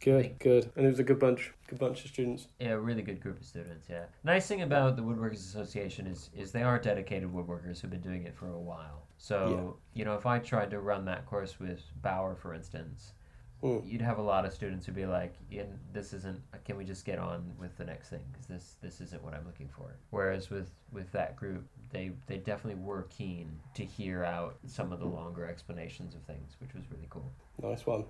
[0.00, 0.38] Good.
[0.38, 0.70] Good.
[0.76, 1.52] And it was a good bunch.
[1.66, 2.48] Good bunch of students.
[2.60, 3.88] Yeah, a really good group of students.
[3.90, 4.04] Yeah.
[4.24, 8.24] Nice thing about the Woodworkers Association is is they are dedicated woodworkers who've been doing
[8.24, 9.02] it for a while.
[9.18, 13.12] So you know, if I tried to run that course with Bauer, for instance,
[13.60, 13.84] Mm.
[13.84, 16.40] you'd have a lot of students who'd be like, "Yeah, "This isn't.
[16.64, 18.22] Can we just get on with the next thing?
[18.30, 22.38] Because this this isn't what I'm looking for." Whereas with with that group, they they
[22.38, 26.88] definitely were keen to hear out some of the longer explanations of things, which was
[26.88, 27.32] really cool.
[27.60, 28.04] Nice one.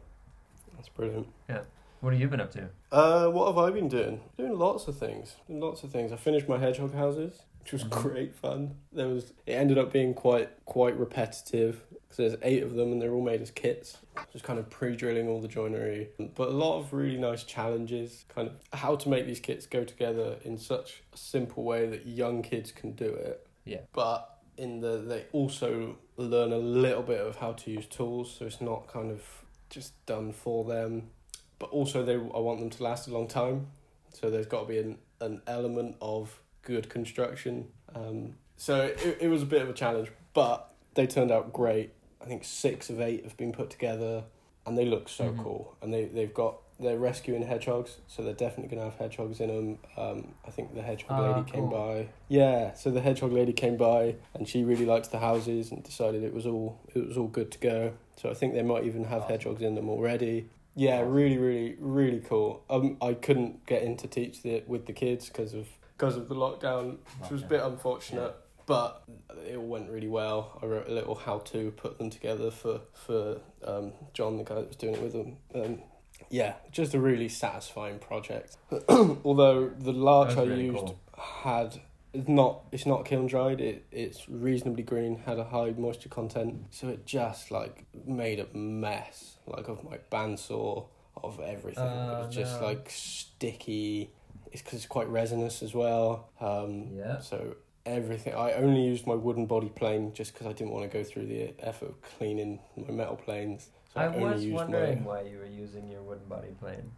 [0.77, 1.29] That's brilliant.
[1.49, 1.63] Yeah.
[2.01, 2.69] What have you been up to?
[2.93, 4.21] Uh, what have I been doing?
[4.37, 5.37] Doing lots of things.
[5.49, 6.13] Doing lots of things.
[6.13, 7.91] I finished my hedgehog houses, which was Mhm.
[7.91, 8.77] great fun.
[8.93, 9.33] There was.
[9.47, 13.21] It ended up being quite quite repetitive because there's eight of them and they're all
[13.21, 13.99] made as kits.
[14.33, 18.25] Just kind of pre-drilling all the joinery, but a lot of really nice challenges.
[18.29, 22.07] Kind of how to make these kits go together in such a simple way that
[22.07, 23.47] young kids can do it.
[23.65, 23.81] Yeah.
[23.93, 28.47] But in the they also learn a little bit of how to use tools, so
[28.47, 31.11] it's not kind of just done for them
[31.59, 33.67] but also they I want them to last a long time.
[34.13, 37.69] So there's got to be an, an element of good construction.
[37.95, 41.93] Um, so it, it was a bit of a challenge, but they turned out great.
[42.23, 44.23] I think six of eight have been put together,
[44.67, 45.43] and they look so Mhm.
[45.43, 45.77] cool.
[45.83, 49.79] And they they've got they're rescuing hedgehogs, so they're definitely gonna have hedgehogs in them.
[49.97, 51.71] Um, I think the hedgehog Ah, lady came cool.
[51.71, 52.09] by.
[52.29, 56.23] Yeah, so the hedgehog lady came by, and she really liked the houses and decided
[56.23, 57.93] it was all it was all good to go.
[58.19, 59.31] So I think they might even have Awesome.
[59.31, 60.49] hedgehogs in them already.
[60.75, 62.65] Yeah, really, really, really cool.
[62.69, 66.29] Um, I couldn't get in to teach it with the kids because of because of
[66.29, 68.35] the lockdown, which was a bit unfortunate.
[68.67, 69.03] But
[69.49, 70.59] it all went really well.
[70.63, 74.57] I wrote a little how to put them together for for um, John, the guy
[74.57, 75.37] that was doing it with them.
[75.55, 75.83] Um,
[76.31, 78.57] yeah, just a really satisfying project.
[78.89, 81.01] Although the larch I really used cool.
[81.17, 81.81] had
[82.19, 83.61] it's not it's not kiln dried.
[83.61, 88.47] It it's reasonably green, had a high moisture content, so it just like made a
[88.57, 90.87] mess like of my bandsaw
[91.23, 91.85] of everything.
[91.85, 92.67] Oh, it was just no.
[92.67, 94.11] like sticky.
[94.51, 96.31] It's because it's quite resinous as well.
[96.41, 97.21] Um, Yeah.
[97.21, 97.57] So
[97.87, 98.35] everything.
[98.35, 101.27] I only used my wooden body plane just because I didn't want to go through
[101.27, 103.69] the effort of cleaning my metal planes.
[103.95, 106.91] So I only was wondering my- why you were using your wooden body plane.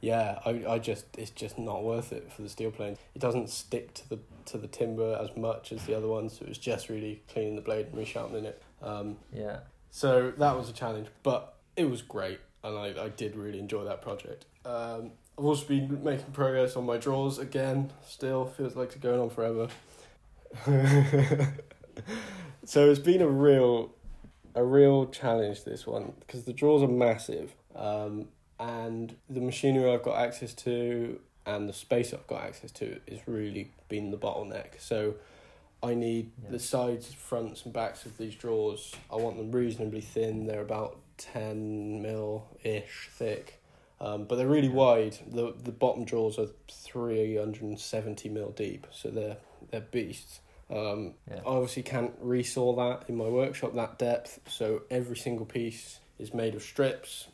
[0.00, 2.96] yeah, I, I just it's just not worth it for the steel plane.
[3.14, 6.38] It doesn't stick to the to the timber as much as the other ones.
[6.38, 8.62] So it was just really cleaning the blade and resharpening it.
[8.82, 9.60] Um, Yeah.
[9.90, 13.84] so that was a challenge, but it was great, and I, I did really enjoy
[13.84, 14.44] that project.
[14.64, 17.92] Um, I've also been making progress on my drawers again.
[18.06, 19.68] Still feels like it's going on forever.
[22.64, 23.92] so it's been a real,
[24.54, 28.26] a real challenge this one because the drawers are massive, um,
[28.58, 31.20] and the machinery I've got access to
[31.56, 34.80] and the space I've got access to is really been the bottleneck.
[34.80, 35.14] So
[35.82, 36.50] I need Yeah.
[36.50, 38.94] the sides, fronts, and backs of these drawers.
[39.10, 40.46] I want them reasonably thin.
[40.46, 43.60] They're about ten mil ish thick,
[44.00, 45.16] um, but they're really wide.
[45.26, 49.38] the The bottom drawers are three hundred and seventy mil deep, so they're
[49.70, 50.40] they're beasts.
[50.70, 51.38] Um, Yeah.
[51.40, 56.32] I obviously can't resaw that in my workshop that depth, so every single piece is
[56.32, 57.26] made of strips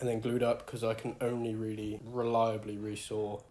[0.00, 3.42] and then glued up because I can only really reliably resaw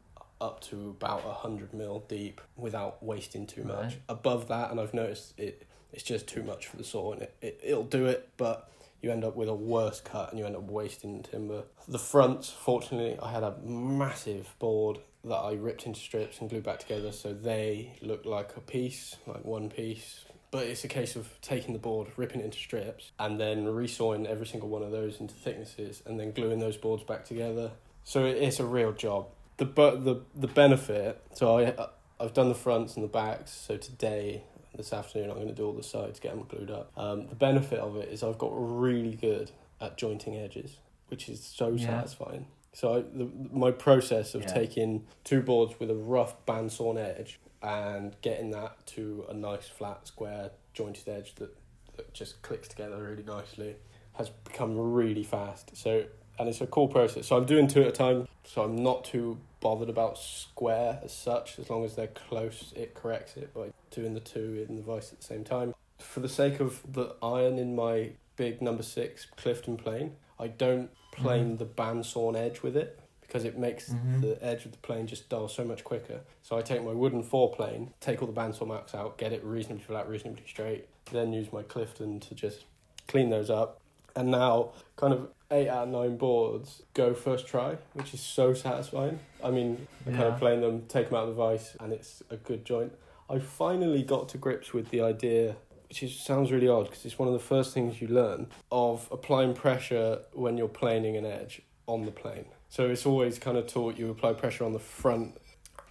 [0.43, 3.83] up to about a hundred mil deep without wasting too much.
[3.85, 4.01] Right.
[4.09, 7.35] Above that, and I've noticed it, it's just too much for the saw, and it,
[7.41, 8.69] it it'll do it, but
[9.01, 11.63] you end up with a worse cut and you end up wasting timber.
[11.87, 16.63] The fronts, fortunately, I had a massive board that I ripped into strips and glued
[16.63, 20.25] back together, so they look like a piece, like one piece.
[20.51, 24.25] But it's a case of taking the board, ripping it into strips, and then resawing
[24.25, 27.71] every single one of those into thicknesses, and then gluing those boards back together.
[28.03, 29.27] So it's a real job.
[29.57, 31.21] The but the the benefit.
[31.33, 31.73] So I
[32.19, 33.51] I've done the fronts and the backs.
[33.51, 34.43] So today,
[34.75, 36.91] this afternoon, I'm going to do all the sides, get them glued up.
[36.97, 39.51] Um, the benefit of it is I've got really good
[39.81, 40.77] at jointing edges,
[41.09, 41.87] which is so Yeah.
[41.87, 42.47] satisfying.
[42.71, 44.53] So I, the, my process of Yeah.
[44.53, 50.07] taking two boards with a rough bandsawn edge and getting that to a nice flat
[50.07, 51.55] square jointed edge that,
[51.97, 53.75] that just clicks together really nicely
[54.13, 55.75] has become really fast.
[55.75, 56.05] So
[56.39, 57.27] and it's a cool process.
[57.27, 58.27] So I'm doing two at a time.
[58.45, 62.73] So I'm not too bothered about square as such, as long as they're close.
[62.75, 65.73] It corrects it by doing the two in the vice at the same time.
[65.99, 70.89] For the sake of the iron in my big number six Clifton plane, I don't
[71.11, 71.59] plane Mhm.
[71.59, 74.21] the bandsawn edge with it because it makes Mhm.
[74.21, 76.21] the edge of the plane just dull so much quicker.
[76.41, 79.43] So I take my wooden four plane, take all the bandsaw marks out, get it
[79.43, 82.65] reasonably flat, reasonably straight, then use my Clifton to just
[83.07, 83.79] clean those up.
[84.15, 88.53] And now, kind of eight out of nine boards go first try, which is so
[88.53, 89.19] satisfying.
[89.43, 92.23] I mean, I kind of plane them, take them out of the vice, and it's
[92.29, 92.93] a good joint.
[93.29, 95.55] I finally got to grips with the idea,
[95.87, 99.07] which is, sounds really odd because it's one of the first things you learn, of
[99.11, 102.45] applying pressure when you're planing an edge on the plane.
[102.69, 105.37] So it's always kind of taught you apply pressure on the front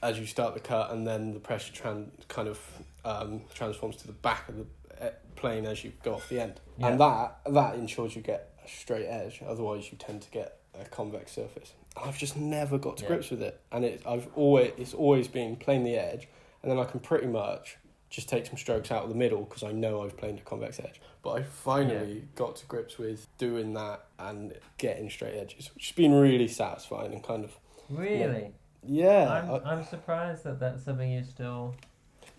[0.03, 2.61] as you start the cut, and then the pressure tran- kind of
[3.05, 4.67] um, transforms to the back of the
[5.03, 6.89] eh, plane as you go off the end, Yeah.
[6.89, 9.43] and that that ensures you get a straight edge.
[9.47, 11.75] Otherwise, you tend to get a convex surface.
[11.97, 13.09] And I've just never got to Yeah.
[13.09, 16.29] grips with it, and it I've always it's always been plane the edge,
[16.63, 17.77] and then I can pretty much
[18.09, 20.79] just take some strokes out of the middle because I know I've planed a convex
[20.79, 21.01] edge.
[21.23, 25.97] But I finally got to grips with doing that and getting straight edges, which has
[25.97, 28.53] been really satisfying and kind of Really?
[28.85, 31.75] yeah, I'm, I- I'm surprised that that's something you still.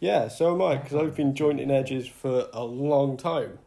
[0.03, 0.27] Yeah.
[0.27, 3.57] So am I because I've been jointing edges for a long time,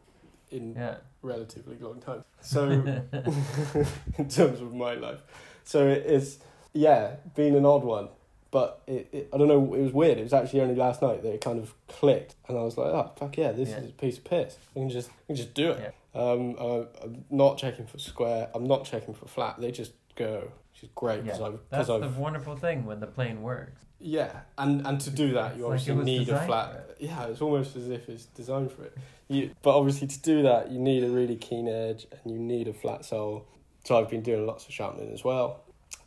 [0.50, 0.96] in Yeah.
[1.22, 2.24] relatively long time.
[2.40, 2.68] So
[4.18, 5.20] in terms of my life,
[5.64, 6.38] so it is
[6.72, 8.08] yeah, been an odd one.
[8.52, 10.18] But it, it, I don't know, it was weird.
[10.18, 12.86] It was actually only last night that it kind of clicked, and I was like,
[12.88, 13.78] "Oh fuck yeah, this Yeah.
[13.78, 14.56] is a piece of piss.
[14.74, 18.48] I can just, I can just do it." Um, I, I'm not checking for square.
[18.54, 19.60] I'm not checking for flat.
[19.60, 21.46] They just go, which is great because Yeah.
[21.46, 23.82] I've That's because the I've wonderful thing when the plane works.
[24.00, 26.96] Yeah, and and to do that you like obviously was need a flat.
[26.98, 28.96] Yeah, it's almost as if it's designed for it.
[29.28, 32.68] You, but obviously to do that you need a really keen edge and you need
[32.68, 33.46] a flat sole.
[33.84, 35.60] So I've been doing lots of sharpening as well,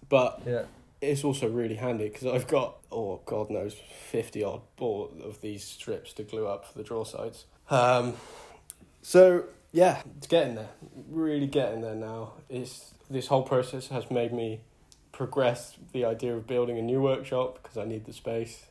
[0.10, 0.64] but Yeah.
[1.02, 5.64] it's also really handy because I've got oh god knows fifty odd ball of these
[5.64, 7.46] strips to glue up for the draw sides.
[7.70, 8.14] Um,
[9.02, 10.70] so yeah, it's getting there,
[11.10, 12.34] really getting there now.
[12.50, 14.62] It's this whole process has made me
[15.30, 18.68] progress the idea of building a new workshop because I need the space.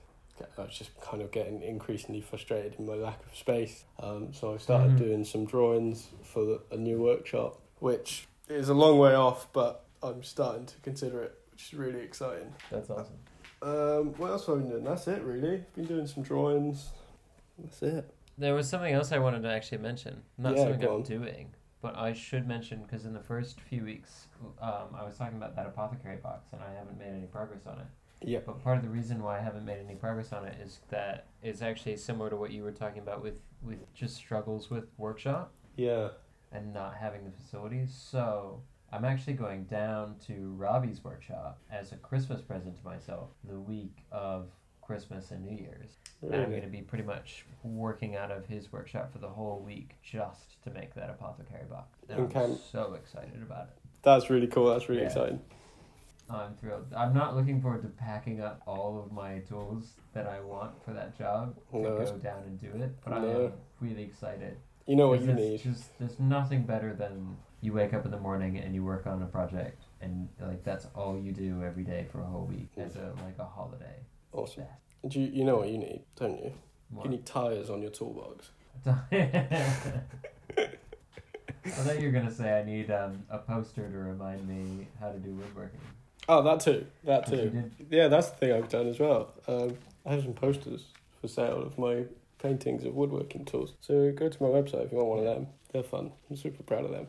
[0.57, 3.85] I was just kind of getting increasingly frustrated in my lack of space.
[4.01, 4.99] Um, so I started Mhm.
[4.99, 9.85] doing some drawings for the, a new workshop, which is a long way off, but
[10.03, 12.55] I'm starting to consider it, which is really exciting.
[12.71, 13.19] That's awesome.
[13.61, 14.85] Um, what else have I been doing?
[14.85, 15.65] That's it, really.
[15.77, 16.89] Been doing some drawings.
[17.59, 18.11] That's it.
[18.39, 20.23] There was something else I wanted to actually mention.
[20.39, 21.03] Not Yeah, something I'm on.
[21.03, 24.27] doing, but I should mention because in the first few weeks,
[24.61, 27.79] um, I was talking about that apothecary box, and I haven't made any progress on
[27.79, 27.87] it.
[28.21, 28.41] Yeah.
[28.45, 31.27] But part of the reason why I haven't made any progress on it is that
[31.43, 35.53] it's actually similar to what you were talking about with with just struggles with workshop
[35.77, 36.11] Yeah.
[36.53, 37.93] and not having the facilities.
[37.93, 38.63] So
[38.93, 44.05] I'm actually going down to Robbie's workshop as a Christmas present to myself the week
[44.13, 44.49] of
[44.93, 45.99] Christmas and New Year's.
[46.23, 49.63] And I'm going to be pretty much working out of his workshop for the whole
[49.65, 51.99] week just to make that apothecary box.
[52.09, 52.43] And Okay.
[52.45, 53.77] I'm so excited about it.
[54.03, 54.71] That's really cool.
[54.71, 55.09] That's really Yeah.
[55.09, 55.41] exciting.
[56.31, 56.87] I'm thrilled.
[56.97, 60.93] I'm not looking forward to packing up all of my tools that I want for
[60.95, 61.97] that job to No.
[61.99, 64.57] go down and do it, but I am really excited.
[64.87, 65.61] You know what you need.
[65.61, 69.23] Just, there's nothing better than you wake up in the morning and you work on
[69.23, 72.97] a project and like that's all you do every day for a whole week as
[72.97, 73.97] a like a holiday.
[74.33, 74.65] Awesome.
[75.07, 76.53] Do you, you know what you need, don't you?
[76.91, 77.07] What?
[77.07, 78.51] You need tires on your toolbox.
[81.69, 85.11] I thought you were gonna say I need um, a poster to remind me how
[85.11, 85.81] to do woodworking.
[86.29, 86.87] Oh, that too.
[87.05, 87.71] That too.
[87.91, 89.33] Yeah, that's the thing I've done as well.
[89.47, 90.85] Um, I have some posters
[91.21, 92.05] for sale of my
[92.39, 93.75] paintings of woodworking tools.
[93.81, 95.47] So go to my website if you want one of them.
[95.73, 96.13] They're fun.
[96.31, 97.07] I'm super proud of them.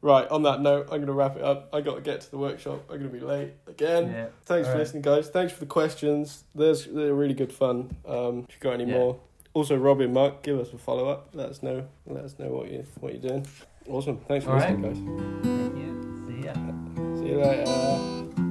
[0.00, 1.70] Right, on that note, I'm going to wrap it up.
[1.72, 2.84] i got to get to the workshop.
[2.88, 4.10] I'm going to be late again.
[4.12, 4.26] yeah.
[4.44, 4.78] Thanks for Alright.
[4.78, 5.28] listening, guys.
[5.28, 6.44] Thanks for the questions.
[6.54, 7.96] There's, they're really good fun.
[8.06, 8.98] Um, if you've got any Yeah.
[8.98, 9.20] more.
[9.54, 11.30] Also, Robbie and Mark, give us a follow up.
[11.34, 11.84] Let us know.
[12.06, 13.46] Let us know what, you, what you're doing.
[13.88, 14.18] Awesome.
[14.28, 14.78] Thanks for Alright.
[14.78, 15.48] listening, guys.
[15.48, 16.26] Thank you.
[16.28, 16.54] See ya.
[17.16, 18.47] See you later.